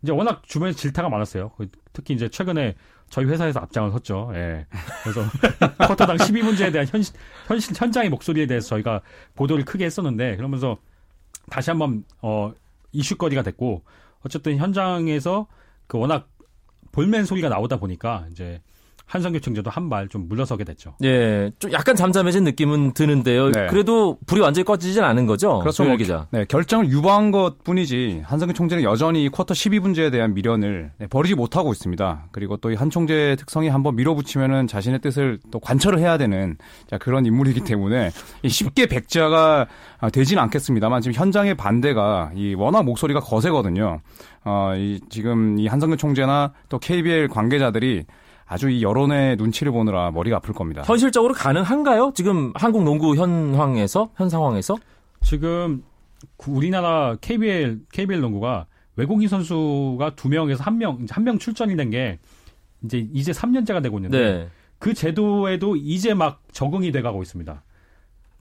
이제 0.03 0.11
워낙 0.11 0.43
주변에 0.47 0.73
질타가 0.73 1.09
많았어요. 1.09 1.51
그 1.57 1.69
특히 1.93 2.15
이제 2.15 2.29
최근에 2.29 2.75
저희 3.11 3.27
회사에서 3.27 3.61
앞장을 3.61 3.91
섰죠. 3.93 4.33
예. 4.35 4.67
그래서 5.03 5.21
쿼터당 5.87 6.17
12문제에 6.17 6.73
대한 6.73 6.87
현실, 6.89 7.15
현실 7.47 7.75
현장의 7.77 8.09
목소리에 8.09 8.47
대해서 8.47 8.69
저희가 8.71 9.03
보도를 9.37 9.65
크게 9.67 9.85
했었는데 9.85 10.37
그러면서 10.37 10.79
다시 11.51 11.71
한번 11.71 12.05
어 12.21 12.53
이슈거리가 12.93 13.43
됐고 13.43 13.83
어쨌든 14.25 14.57
현장에서 14.57 15.47
그 15.87 15.99
워낙 15.99 16.29
볼멘 16.93 17.25
소리가 17.25 17.49
나오다 17.49 17.79
보니까 17.79 18.27
이제 18.31 18.61
한성규 19.07 19.41
총재도 19.41 19.71
한 19.71 19.89
발 19.89 20.09
좀 20.09 20.29
물러서게 20.29 20.65
됐죠. 20.65 20.95
예, 21.05 21.51
좀 21.59 21.73
약간 21.73 21.95
잠잠해진 21.97 22.45
느낌은 22.45 22.93
드는데요. 22.95 23.51
네. 23.51 23.67
그래도 23.69 24.19
불이 24.27 24.41
완전히 24.41 24.65
꺼지진 24.65 25.03
않은 25.05 25.27
거죠? 25.27 25.59
그렇죠. 25.61 25.85
뭐, 25.85 25.97
기자. 25.97 26.27
네, 26.31 26.45
결정을 26.47 26.89
유보한 26.89 27.31
것 27.31 27.63
뿐이지 27.65 28.23
한성규 28.25 28.55
총재는 28.55 28.83
여전히 28.85 29.29
쿼터 29.29 29.55
12분제에 29.55 30.11
대한 30.11 30.35
미련을 30.35 30.93
네, 30.99 31.07
버리지 31.07 31.35
못하고 31.35 31.73
있습니다. 31.73 32.27
그리고 32.33 32.57
또 32.57 32.71
이 32.71 32.75
한 32.75 32.91
총재의 32.91 33.37
특성이 33.37 33.69
한번 33.69 33.97
밀어붙이면은 33.97 34.67
자신의 34.67 35.01
뜻을 35.01 35.39
또 35.51 35.61
관철을 35.61 35.99
해야 35.99 36.17
되는 36.19 36.57
자, 36.89 36.97
그런 36.99 37.27
인물이기 37.27 37.61
때문에 37.65 38.11
이 38.43 38.49
쉽게 38.49 38.87
백지화가 38.87 39.67
아, 40.01 40.11
되지는 40.11 40.43
않겠습니다만 40.45 41.01
지금 41.03 41.15
현장의 41.15 41.55
반대가 41.55 42.31
이 42.35 42.55
워낙 42.55 42.83
목소리가 42.85 43.21
거세거든요. 43.21 44.01
어, 44.45 44.73
이 44.77 45.01
지금 45.11 45.59
이 45.59 45.67
한성규 45.67 45.97
총재나 45.97 46.53
또 46.69 46.79
KBL 46.79 47.29
관계자들이 47.29 48.05
아주 48.47 48.69
이 48.71 48.83
여론의 48.83 49.37
눈치를 49.37 49.73
보느라 49.73 50.11
머리가 50.11 50.37
아플 50.37 50.53
겁니다. 50.55 50.83
현실적으로 50.85 51.35
가능한가요? 51.35 52.13
지금 52.15 52.53
한국 52.55 52.83
농구 52.85 53.17
현황에서 53.17 54.11
현 54.17 54.29
상황에서? 54.29 54.77
지금 55.23 55.83
구- 56.37 56.53
우리나라 56.53 57.17
KBL 57.21 57.81
KBL 57.93 58.21
농구가 58.21 58.67
외국인 58.97 59.29
선수가 59.29 60.15
두 60.17 60.29
명에서 60.29 60.63
한 60.63 60.79
명, 60.79 61.07
한 61.11 61.25
명 61.25 61.39
출전이 61.39 61.77
된 61.77 61.91
게 61.91 62.19
이제 62.85 63.07
이제 63.13 63.33
3년째가 63.33 63.83
되고 63.83 63.97
있는데 63.99 64.19
네. 64.19 64.49
그 64.79 64.93
제도에도 64.93 65.77
이제 65.77 66.15
막 66.15 66.43
적응이 66.53 66.91
돼 66.93 67.01
가고 67.01 67.23
있습니다. 67.23 67.63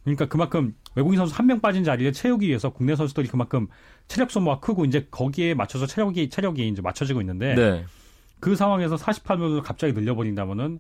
그러니까 0.04 0.26
그만큼 0.28 0.74
외국인 0.96 1.18
선수 1.20 1.36
한 1.36 1.46
명 1.46 1.60
빠진 1.62 1.84
자리를 1.84 2.12
채우기 2.12 2.48
위해서 2.48 2.70
국내 2.72 2.96
선수들이 2.96 3.28
그만큼 3.28 3.68
체력 4.08 4.32
소모가 4.32 4.60
크고 4.60 4.86
이제 4.86 5.08
거기에 5.12 5.54
맞춰서 5.54 5.86
체력이 5.86 6.30
체력이 6.30 6.68
이제 6.68 6.82
맞춰지고 6.82 7.22
있는데 7.22 7.54
네. 7.54 7.86
그 8.42 8.56
상황에서 8.58 8.98
48분을 8.98 9.64
갑자기 9.64 9.94
늘려버린다면은 9.94 10.80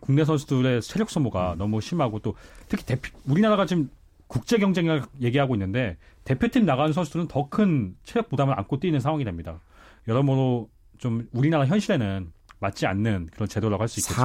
국내 0.00 0.24
선수들의 0.24 0.80
체력 0.80 1.10
소모가 1.10 1.56
너무 1.58 1.82
심하고 1.82 2.20
또 2.20 2.34
특히 2.68 2.86
대표 2.86 3.10
우리나라가 3.28 3.66
지금 3.66 3.90
국제 4.26 4.56
경쟁을 4.56 5.02
얘기하고 5.20 5.54
있는데 5.54 5.98
대표팀 6.24 6.64
나가는 6.64 6.90
선수들은 6.94 7.28
더 7.28 7.50
큰 7.50 7.94
체력 8.04 8.30
부담을 8.30 8.58
안고 8.58 8.80
뛰는 8.80 9.00
상황이 9.00 9.24
됩니다. 9.24 9.60
여러모로 10.08 10.70
좀 10.96 11.28
우리나라 11.32 11.66
현실에는 11.66 12.32
맞지 12.60 12.86
않는 12.86 13.28
그런 13.34 13.46
제도라고 13.48 13.82
할 13.82 13.88
수 13.88 14.00
있겠죠. 14.00 14.18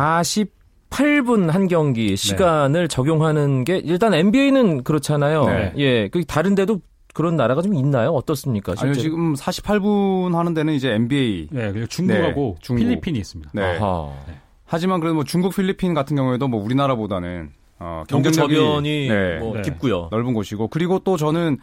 48분 0.89 1.47
한 1.49 1.67
경기 1.67 2.15
시간을 2.15 2.87
적용하는 2.87 3.65
게 3.65 3.77
일단 3.79 4.13
NBA는 4.13 4.83
그렇잖아요. 4.83 5.45
네. 5.45 5.73
예. 5.77 6.07
그 6.07 6.23
다른 6.25 6.55
데도 6.55 6.79
그런 7.13 7.35
나라가 7.35 7.61
좀 7.61 7.73
있나요? 7.73 8.11
어떻습니까? 8.11 8.73
아니요, 8.77 8.93
실제로? 8.93 9.01
지금 9.01 9.33
48분 9.33 10.33
하는 10.35 10.53
데는 10.53 10.73
이제 10.73 10.91
NBA. 10.91 11.49
네, 11.51 11.71
그리고 11.71 11.87
중국하고 11.87 12.55
네, 12.55 12.61
중국. 12.61 12.83
필리핀이 12.83 13.19
있습니다. 13.19 13.51
네. 13.53 13.77
아하. 13.77 14.13
하지만 14.65 14.99
그래도 14.99 15.15
뭐 15.15 15.23
중국, 15.23 15.55
필리핀 15.55 15.93
같은 15.93 16.15
경우에도 16.15 16.47
뭐 16.47 16.63
우리나라보다는 16.63 17.49
어, 17.79 18.03
경쟁 18.07 18.31
경쟁력이 18.31 18.55
저변이 18.55 19.07
네, 19.07 19.39
뭐 19.39 19.55
네. 19.55 19.61
깊고요. 19.63 20.09
넓은 20.11 20.33
곳이고 20.33 20.67
그리고 20.67 20.99
또 20.99 21.17
저는 21.17 21.57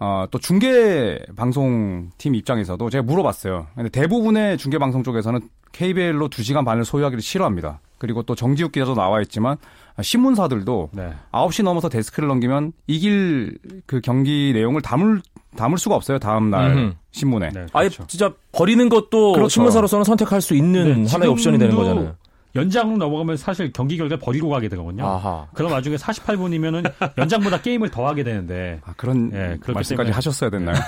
어, 0.00 0.24
또 0.30 0.38
중계 0.38 1.20
방송 1.36 2.10
팀 2.18 2.34
입장에서도 2.34 2.90
제가 2.90 3.02
물어봤어요. 3.04 3.68
근데 3.76 3.88
대부분의 3.88 4.58
중계 4.58 4.78
방송 4.78 5.04
쪽에서는 5.04 5.40
KBL로 5.70 6.28
2시간 6.28 6.64
반을 6.64 6.84
소유하기를 6.84 7.22
싫어합니다. 7.22 7.80
그리고 7.98 8.24
또 8.24 8.34
정지욱 8.34 8.72
기자도 8.72 8.94
나와 8.94 9.20
있지만 9.22 9.56
신문사들도 10.00 10.90
네. 10.92 11.12
9시 11.32 11.64
넘어서 11.64 11.88
데스크를 11.88 12.28
넘기면 12.28 12.72
이길 12.86 13.58
그 13.86 14.00
경기 14.00 14.52
내용을 14.54 14.82
담을 14.82 15.22
담을 15.56 15.76
수가 15.76 15.96
없어요. 15.96 16.18
다음 16.18 16.50
날 16.50 16.72
음흠. 16.72 16.94
신문에. 17.10 17.50
네, 17.50 17.66
아예 17.72 17.88
그렇죠. 17.88 18.06
진짜 18.06 18.32
버리는 18.52 18.88
것도 18.88 19.32
그렇죠. 19.32 19.48
신문사로서는 19.50 20.04
선택할 20.04 20.40
수 20.40 20.54
있는 20.54 21.02
네, 21.04 21.10
하나의 21.10 21.30
옵션이 21.30 21.58
되는 21.58 21.76
거잖아요. 21.76 22.14
연장으로 22.54 22.98
넘어가면 22.98 23.38
사실 23.38 23.72
경기 23.72 23.96
결과 23.96 24.18
버리고 24.18 24.50
가게 24.50 24.68
되거든요. 24.68 25.06
아하. 25.06 25.46
그럼 25.54 25.72
나중에 25.72 25.96
48분이면은 25.96 26.84
연장보다 27.16 27.62
게임을 27.62 27.90
더 27.90 28.06
하게 28.06 28.24
되는데 28.24 28.78
아, 28.84 28.92
그런 28.96 29.30
예, 29.32 29.58
말씀까지 29.66 29.96
때문에. 29.96 30.10
하셨어야 30.10 30.50
됐나요? 30.50 30.76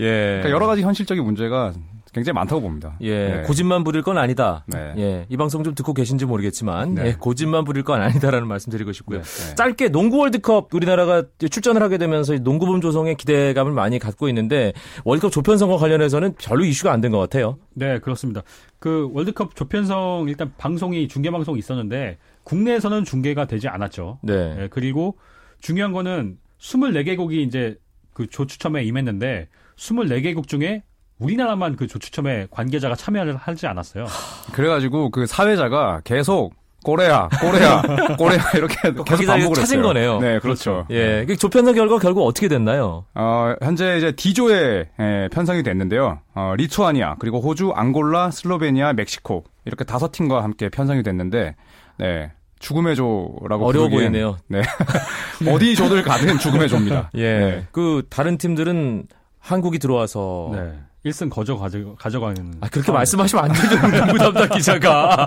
예. 0.00 0.40
그러니까 0.40 0.50
여러 0.50 0.66
가지 0.66 0.82
현실적인 0.82 1.24
문제가 1.24 1.72
굉장히 2.16 2.34
많다고 2.34 2.62
봅니다. 2.62 2.96
예, 3.02 3.28
네. 3.28 3.42
고집만 3.42 3.84
부릴 3.84 4.00
건 4.00 4.16
아니다. 4.16 4.64
네. 4.66 4.94
예, 4.96 5.26
이 5.28 5.36
방송 5.36 5.62
좀 5.62 5.74
듣고 5.74 5.92
계신지 5.92 6.24
모르겠지만, 6.24 6.94
네. 6.94 7.06
예, 7.08 7.12
고집만 7.12 7.64
부릴 7.64 7.82
건 7.82 8.00
아니다라는 8.00 8.48
말씀 8.48 8.70
드리고 8.70 8.92
싶고요. 8.92 9.20
네. 9.20 9.54
짧게 9.54 9.90
농구 9.90 10.16
월드컵 10.16 10.72
우리나라가 10.72 11.24
출전을 11.38 11.82
하게 11.82 11.98
되면서 11.98 12.32
이 12.34 12.40
농구붐 12.40 12.80
조성에 12.80 13.14
기대감을 13.14 13.72
많이 13.72 13.98
갖고 13.98 14.28
있는데 14.28 14.72
월드컵 15.04 15.30
조편성과 15.30 15.76
관련해서는 15.76 16.36
별로 16.38 16.64
이슈가 16.64 16.90
안 16.90 17.02
된 17.02 17.12
것 17.12 17.18
같아요. 17.18 17.58
네, 17.74 17.98
그렇습니다. 17.98 18.42
그 18.78 19.10
월드컵 19.12 19.54
조편성 19.54 20.24
일단 20.28 20.54
방송이 20.56 21.08
중계 21.08 21.30
방송이 21.30 21.58
있었는데 21.58 22.16
국내에서는 22.44 23.04
중계가 23.04 23.44
되지 23.46 23.68
않았죠. 23.68 24.20
네. 24.22 24.56
예, 24.62 24.68
그리고 24.70 25.18
중요한 25.60 25.92
거는 25.92 26.38
24개국이 26.58 27.46
이제 27.46 27.76
그 28.14 28.26
조추첨에 28.26 28.84
임했는데 28.84 29.48
24개국 29.76 30.48
중에 30.48 30.82
우리나라만 31.18 31.76
그 31.76 31.86
조추첨에 31.86 32.48
관계자가 32.50 32.94
참여를 32.94 33.36
하지 33.36 33.66
않았어요. 33.66 34.06
그래가지고 34.52 35.10
그 35.10 35.26
사회자가 35.26 36.00
계속 36.04 36.54
꼬레야, 36.84 37.28
꼬레야, 37.40 37.82
꼬레야 38.16 38.40
이렇게 38.54 38.76
계속 38.82 39.04
거기다 39.04 39.32
반복을 39.32 39.54
찾은 39.56 39.78
했어요. 39.78 39.82
거네요. 39.82 40.20
네, 40.20 40.38
그렇죠. 40.38 40.86
예, 40.90 41.24
그 41.26 41.36
조편성 41.36 41.74
결과 41.74 41.98
결국 41.98 42.24
어떻게 42.26 42.46
됐나요? 42.48 43.06
어, 43.14 43.54
현재 43.60 43.96
이제 43.96 44.12
D조에 44.12 44.88
예, 45.00 45.28
편성이 45.32 45.62
됐는데요. 45.64 46.20
어, 46.34 46.54
리투아니아, 46.56 47.16
그리고 47.18 47.40
호주, 47.40 47.72
앙골라, 47.74 48.30
슬로베니아, 48.30 48.92
멕시코 48.92 49.42
이렇게 49.64 49.82
다섯 49.84 50.12
팀과 50.12 50.44
함께 50.44 50.68
편성이 50.68 51.02
됐는데, 51.02 51.56
네. 51.98 52.30
죽음의 52.60 52.94
조라고 52.96 53.66
어려워 53.66 53.88
부르기엔- 53.88 53.90
보이네요. 53.90 54.36
네. 54.48 54.62
어디 55.50 55.74
조들 55.74 56.02
가든 56.04 56.38
죽음의 56.38 56.68
조입니다. 56.68 57.10
예, 57.16 57.38
네. 57.38 57.66
그 57.72 58.04
다른 58.08 58.38
팀들은 58.38 59.06
한국이 59.40 59.78
들어와서 59.80 60.50
네. 60.54 60.72
1승 61.06 61.30
거저 61.30 61.56
가져, 61.56 61.94
가져가는. 61.94 62.54
아, 62.60 62.68
그렇게. 62.68 62.90
말씀하시면 62.90 63.44
안 63.44 63.52
되죠, 63.52 64.04
농구 64.04 64.18
담당 64.18 64.48
기자가. 64.48 65.26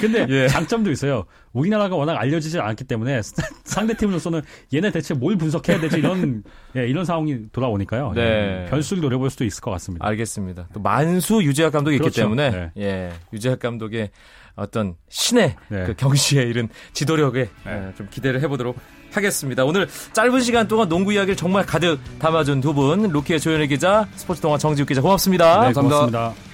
근데 0.00 0.26
예. 0.30 0.48
장점도 0.48 0.90
있어요. 0.90 1.24
우리나라가 1.52 1.94
워낙 1.94 2.16
알려지지 2.16 2.58
않기 2.58 2.84
때문에 2.84 3.20
상대 3.64 3.94
팀으로서는 3.94 4.42
얘네 4.74 4.90
대체 4.90 5.14
뭘 5.14 5.36
분석해야 5.36 5.80
되지 5.80 5.98
이런 5.98 6.42
예, 6.76 6.86
이런 6.88 7.04
상황이 7.04 7.48
돌아오니까요. 7.52 8.12
네. 8.14 8.64
예, 8.64 8.70
변수를 8.70 9.02
노려볼 9.02 9.30
수도 9.30 9.44
있을 9.44 9.60
것 9.60 9.70
같습니다. 9.72 10.06
알겠습니다. 10.06 10.68
또 10.72 10.80
만수 10.80 11.42
유재학 11.42 11.72
감독이 11.72 11.96
있기 11.96 12.02
그렇죠. 12.02 12.22
때문에 12.22 12.50
네. 12.50 12.70
예 12.78 13.12
유재학 13.32 13.60
감독의 13.60 14.10
어떤 14.56 14.96
신의 15.08 15.54
네. 15.68 15.84
그 15.84 15.94
경시에 15.94 16.42
이른 16.42 16.68
지도력에 16.92 17.48
예, 17.66 17.92
좀 17.96 18.08
기대를 18.10 18.42
해보도록 18.42 18.76
하겠습니다. 19.12 19.64
오늘 19.64 19.88
짧은 20.12 20.40
시간 20.40 20.68
동안 20.68 20.88
농구 20.88 21.12
이야기를 21.12 21.36
정말 21.36 21.66
가득 21.66 21.98
담아준 22.18 22.60
두 22.60 22.74
분, 22.74 23.02
루키의 23.02 23.40
조현일 23.40 23.66
기자, 23.68 24.06
스포츠 24.16 24.40
동화 24.40 24.58
정지욱 24.58 24.88
기자 24.88 25.00
고맙습니다. 25.00 25.68
네, 25.68 25.72
감사합니다. 25.72 26.18
고맙습니다. 26.18 26.50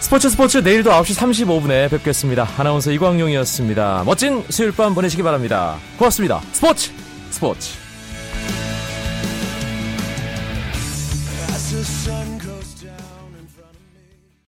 스포츠 0.00 0.30
스포츠 0.30 0.58
내일도 0.58 0.90
9시 0.90 1.16
35분에 1.18 1.90
뵙겠습니다. 1.90 2.48
아나운서 2.56 2.90
이광용이었습니다. 2.92 4.04
멋진 4.06 4.44
수요일 4.48 4.72
밤 4.72 4.94
보내시기 4.94 5.22
바랍니다. 5.22 5.76
고맙습니다. 5.98 6.40
스포츠 6.52 6.90
스포츠. 7.30 7.88